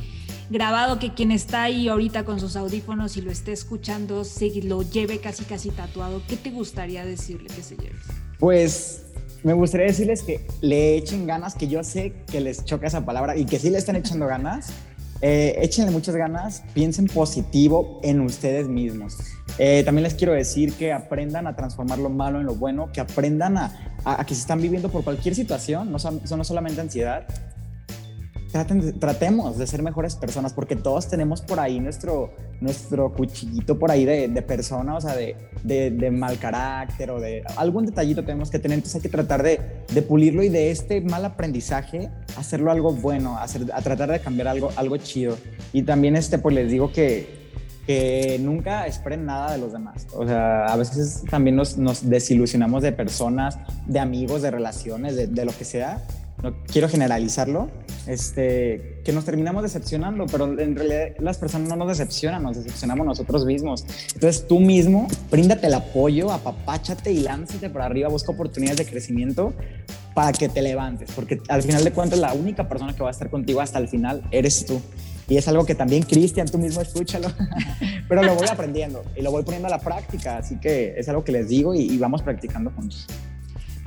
grabado, 0.50 1.00
que 1.00 1.14
quien 1.14 1.32
está 1.32 1.64
ahí 1.64 1.88
ahorita 1.88 2.26
con 2.26 2.42
sus 2.42 2.58
audífonos 2.58 3.16
y 3.16 3.22
lo 3.22 3.32
esté 3.32 3.54
escuchando, 3.54 4.26
se 4.26 4.50
lo 4.64 4.82
lleve 4.82 5.20
casi 5.20 5.46
casi 5.46 5.70
tatuado. 5.70 6.22
¿Qué 6.28 6.36
te 6.36 6.52
gustaría 6.52 7.06
decirle 7.06 7.48
que 7.48 7.64
se 7.64 7.78
lleve? 7.78 7.96
Pues 8.38 9.06
me 9.48 9.54
gustaría 9.54 9.88
decirles 9.88 10.24
que 10.24 10.46
le 10.60 10.98
echen 10.98 11.26
ganas, 11.26 11.56
que 11.56 11.70
yo 11.70 11.82
sé 11.82 12.12
que 12.30 12.42
les 12.42 12.66
choca 12.66 12.88
esa 12.88 13.06
palabra 13.06 13.38
y 13.38 13.46
que 13.46 13.60
sí 13.60 13.70
le 13.70 13.78
están 13.78 13.96
echando 13.96 14.28
ganas. 14.36 14.74
Eh, 15.22 15.60
échenle 15.62 15.90
muchas 15.90 16.18
ganas, 16.18 16.64
piensen 16.74 17.08
positivo 17.08 18.02
en 18.04 18.20
ustedes 18.20 18.68
mismos. 18.68 19.16
Eh, 19.58 19.84
también 19.86 20.04
les 20.04 20.16
quiero 20.16 20.34
decir 20.34 20.74
que 20.74 20.92
aprendan 20.92 21.48
a 21.48 21.56
transformar 21.56 21.98
lo 21.98 22.10
malo 22.10 22.42
en 22.42 22.46
lo 22.46 22.56
bueno, 22.56 22.92
que 22.92 23.00
aprendan 23.00 23.58
a, 23.58 23.96
a, 24.04 24.26
que 24.26 24.36
se 24.36 24.42
están 24.42 24.62
viviendo 24.62 24.90
por 24.90 25.06
cualquier 25.06 25.34
situación, 25.34 25.94
no, 25.94 25.98
son, 25.98 26.22
no 26.30 26.44
solamente 26.44 26.82
ansiedad, 26.82 27.26
tratemos 28.66 29.58
de 29.58 29.68
ser 29.68 29.82
mejores 29.82 30.16
personas, 30.16 30.54
porque 30.54 30.76
todos 30.76 31.08
tenemos 31.08 31.42
por 31.42 31.60
ahí 31.60 31.80
nuestro, 31.80 32.34
nuestro 32.62 33.14
cuchillito 33.14 33.78
por 33.78 33.92
ahí 33.92 34.06
de, 34.06 34.28
de 34.28 34.42
persona, 34.42 34.96
o 34.96 35.02
sea, 35.02 35.16
de, 35.16 35.36
de, 35.64 36.12
mal 36.12 36.38
carácter 36.40 37.12
o 37.12 37.20
de 37.20 37.44
algún 37.58 37.86
detallito 37.86 38.24
tenemos 38.24 38.50
que 38.50 38.60
tener, 38.60 38.78
entonces 38.78 38.96
hay 38.96 39.02
que 39.02 39.10
tratar 39.10 39.44
de, 39.44 39.60
de 39.94 40.02
pulirlo 40.02 40.44
y 40.44 40.50
de 40.50 40.72
este 40.72 41.02
mal 41.02 41.26
aprendizaje 41.26 42.10
hacerlo 42.38 42.72
algo 42.72 42.94
bueno, 42.94 43.38
hacer, 43.38 43.64
a 43.74 43.82
tratar 43.82 44.12
de 44.12 44.20
cambiar 44.20 44.48
algo, 44.48 44.72
algo 44.76 44.98
chido. 44.98 45.38
Y 45.74 45.84
también, 45.84 46.16
este, 46.16 46.38
pues 46.38 46.56
les 46.56 46.72
digo 46.72 46.92
que, 46.92 47.28
que 47.86 48.38
nunca 48.42 48.86
esperen 48.88 49.26
nada 49.26 49.52
de 49.52 49.58
los 49.58 49.74
demás. 49.74 50.08
O 50.14 50.26
sea, 50.26 50.66
a 50.66 50.76
veces 50.76 51.24
también 51.30 51.56
nos, 51.56 51.78
nos 51.78 52.10
desilusionamos 52.10 52.84
de 52.84 52.92
personas, 52.92 53.58
de 53.86 54.00
amigos, 54.00 54.42
de 54.42 54.52
relaciones, 54.52 55.16
de, 55.16 55.28
de 55.28 55.46
lo 55.46 55.52
que 55.52 55.66
sea 55.66 56.02
no 56.44 56.54
quiero 56.72 56.88
generalizarlo, 56.88 57.70
este, 58.06 59.02
que 59.04 59.12
nos 59.12 59.26
terminamos 59.26 59.64
decepcionando, 59.64 60.26
pero 60.28 60.46
en 60.60 60.76
realidad 60.76 61.16
las 61.20 61.38
personas 61.38 61.68
no 61.70 61.76
nos 61.76 61.88
decepcionan, 61.88 62.44
nos 62.44 62.58
decepcionamos 62.58 63.06
nosotros 63.06 63.46
mismos. 63.46 63.86
Entonces 64.14 64.48
tú 64.48 64.60
mismo, 64.60 65.08
bríndate 65.32 65.68
el 65.68 65.74
apoyo, 65.74 66.32
apapáchate 66.32 67.12
y 67.12 67.22
lánzate 67.22 67.70
por 67.70 67.82
arriba, 67.82 68.10
busca 68.10 68.32
oportunidades 68.32 68.78
de 68.78 68.86
crecimiento 68.86 69.54
para 70.14 70.32
que 70.32 70.50
te 70.50 70.62
levantes, 70.62 71.12
porque 71.16 71.42
al 71.48 71.64
final 71.64 71.84
de 71.84 71.92
cuentas 71.92 72.20
la 72.20 72.34
única 72.34 72.68
persona 72.68 72.96
que 72.96 73.02
va 73.04 73.10
a 73.10 73.12
estar 73.12 73.30
contigo 73.30 73.62
hasta 73.62 73.80
el 73.80 73.88
final 73.88 74.24
eres 74.32 74.66
tú. 74.66 74.82
Y 75.30 75.36
es 75.36 75.48
algo 75.50 75.66
que 75.66 75.76
también, 75.76 76.04
Cristian, 76.04 76.48
tú 76.48 76.58
mismo 76.58 76.82
escúchalo, 76.82 77.28
pero 78.08 78.24
lo 78.24 78.36
voy 78.36 78.48
aprendiendo 78.48 79.04
y 79.16 79.22
lo 79.22 79.32
voy 79.32 79.44
poniendo 79.44 79.68
a 79.68 79.72
la 79.72 79.80
práctica, 79.80 80.38
así 80.38 80.58
que 80.58 80.94
es 80.98 81.10
algo 81.10 81.24
que 81.24 81.34
les 81.34 81.50
digo 81.50 81.76
y, 81.76 81.82
y 81.82 81.98
vamos 81.98 82.22
practicando 82.22 82.72
juntos. 82.72 83.08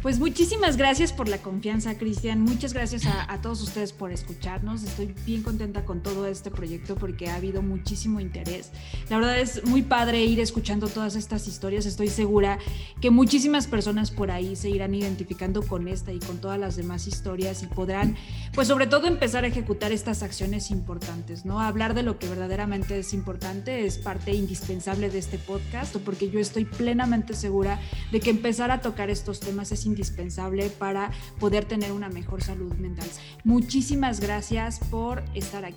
Pues 0.03 0.19
muchísimas 0.19 0.79
gracias 0.79 1.13
por 1.13 1.29
la 1.29 1.37
confianza, 1.39 1.99
Cristian. 1.99 2.41
Muchas 2.41 2.73
gracias 2.73 3.05
a, 3.05 3.39
todos 3.43 3.61
ustedes 3.61 3.93
por 3.93 4.13
escucharnos. 4.13 4.83
Estoy 4.83 5.15
bien 5.27 5.43
contenta 5.43 5.85
con 5.85 6.03
todo 6.03 6.27
este 6.27 6.51
proyecto 6.51 6.97
porque 6.97 7.29
ha 7.29 7.35
habido 7.35 7.61
muchísimo 7.61 8.19
interés. 8.19 8.71
La 9.11 9.19
verdad 9.19 9.39
es 9.39 9.63
muy 9.67 9.83
padre 9.83 10.25
ir 10.25 10.41
escuchando 10.41 10.89
todas 10.89 11.17
estas 11.17 11.47
historias. 11.47 11.85
Estoy 11.85 12.09
segura 12.09 12.59
que 13.03 13.11
muchísimas 13.11 13.67
personas 13.67 14.11
por 14.11 14.31
ahí 14.31 14.57
se 14.57 14.71
irán 14.71 14.95
identificando 14.95 15.63
con 15.63 15.87
esta 15.87 16.15
y 16.15 16.19
con 16.19 16.41
todas 16.41 16.59
las 16.59 16.77
demás 16.77 17.07
historias 17.07 17.63
y 17.63 17.67
podrán, 17.67 18.17
pues 18.55 18.69
sobre 18.69 18.87
todo, 18.87 19.07
empezar 19.07 19.45
a 19.45 19.49
ejecutar 19.49 19.93
estas 19.93 20.23
acciones 20.23 20.71
importantes, 20.71 21.45
¿no? 21.45 21.61
Hablar 21.61 21.93
de 21.93 22.05
lo 22.05 22.19
que 22.19 22.27
verdaderamente 22.27 22.99
es 22.99 23.13
importante 23.13 23.85
es 23.85 23.99
parte 23.99 24.33
indispensable 24.33 25.11
de 25.11 25.19
este 25.19 25.37
podcast 25.37 25.95
porque 25.99 26.31
yo 26.31 26.41
estoy 26.41 26.65
plenamente 26.65 27.35
segura 27.35 27.79
de 28.13 28.21
que 28.21 28.31
empezar 28.31 28.71
a 28.71 28.81
tocar 28.81 29.11
estos 29.11 29.41
temas 29.41 29.73
es 29.73 29.90
indispensable 29.91 30.71
para 30.71 31.11
poder 31.39 31.65
tener 31.65 31.93
una 31.93 32.09
mejor 32.09 32.43
salud 32.43 32.73
mental. 32.75 33.09
Muchísimas 33.45 34.21
gracias 34.21 34.79
por 34.91 35.23
estar 35.35 35.65
aquí. 35.65 35.77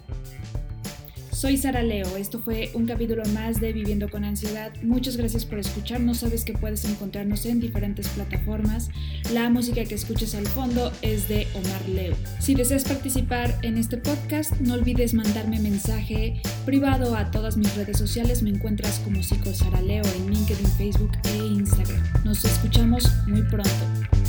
Soy 1.44 1.58
Sara 1.58 1.84
Leo, 1.84 2.16
esto 2.16 2.40
fue 2.40 2.72
un 2.74 2.86
capítulo 2.86 3.22
más 3.34 3.60
de 3.60 3.74
Viviendo 3.74 4.10
con 4.10 4.24
Ansiedad. 4.24 4.72
Muchas 4.82 5.18
gracias 5.18 5.44
por 5.44 5.60
escucharnos, 5.60 6.20
sabes 6.20 6.46
que 6.46 6.54
puedes 6.54 6.86
encontrarnos 6.86 7.46
en 7.46 7.60
diferentes 7.60 8.08
plataformas. 8.08 8.90
La 9.34 9.50
música 9.50 9.84
que 9.84 9.94
escuches 9.94 10.36
al 10.36 10.48
fondo 10.48 10.94
es 11.02 11.28
de 11.28 11.46
Omar 11.54 11.90
Leo. 11.90 12.16
Si 12.40 12.56
deseas 12.56 12.86
participar 12.86 13.60
en 13.62 13.78
este 13.78 13.98
podcast, 13.98 14.54
no 14.62 14.76
olvides 14.76 15.14
mandarme 15.14 15.60
mensaje 15.60 16.42
privado 16.66 17.14
a 17.14 17.30
todas 17.30 17.58
mis 17.58 17.76
redes 17.76 17.98
sociales. 17.98 18.42
Me 18.42 18.50
encuentras 18.50 19.00
como 19.00 19.22
Psico 19.22 19.54
Sara 19.54 19.82
Leo 19.82 20.04
en 20.16 20.32
LinkedIn, 20.32 20.68
Facebook 20.78 21.12
e 21.26 21.38
Instagram. 21.46 22.24
Nos 22.24 22.46
escuchamos 22.46 23.04
muy 23.28 23.42
pronto. 23.42 24.23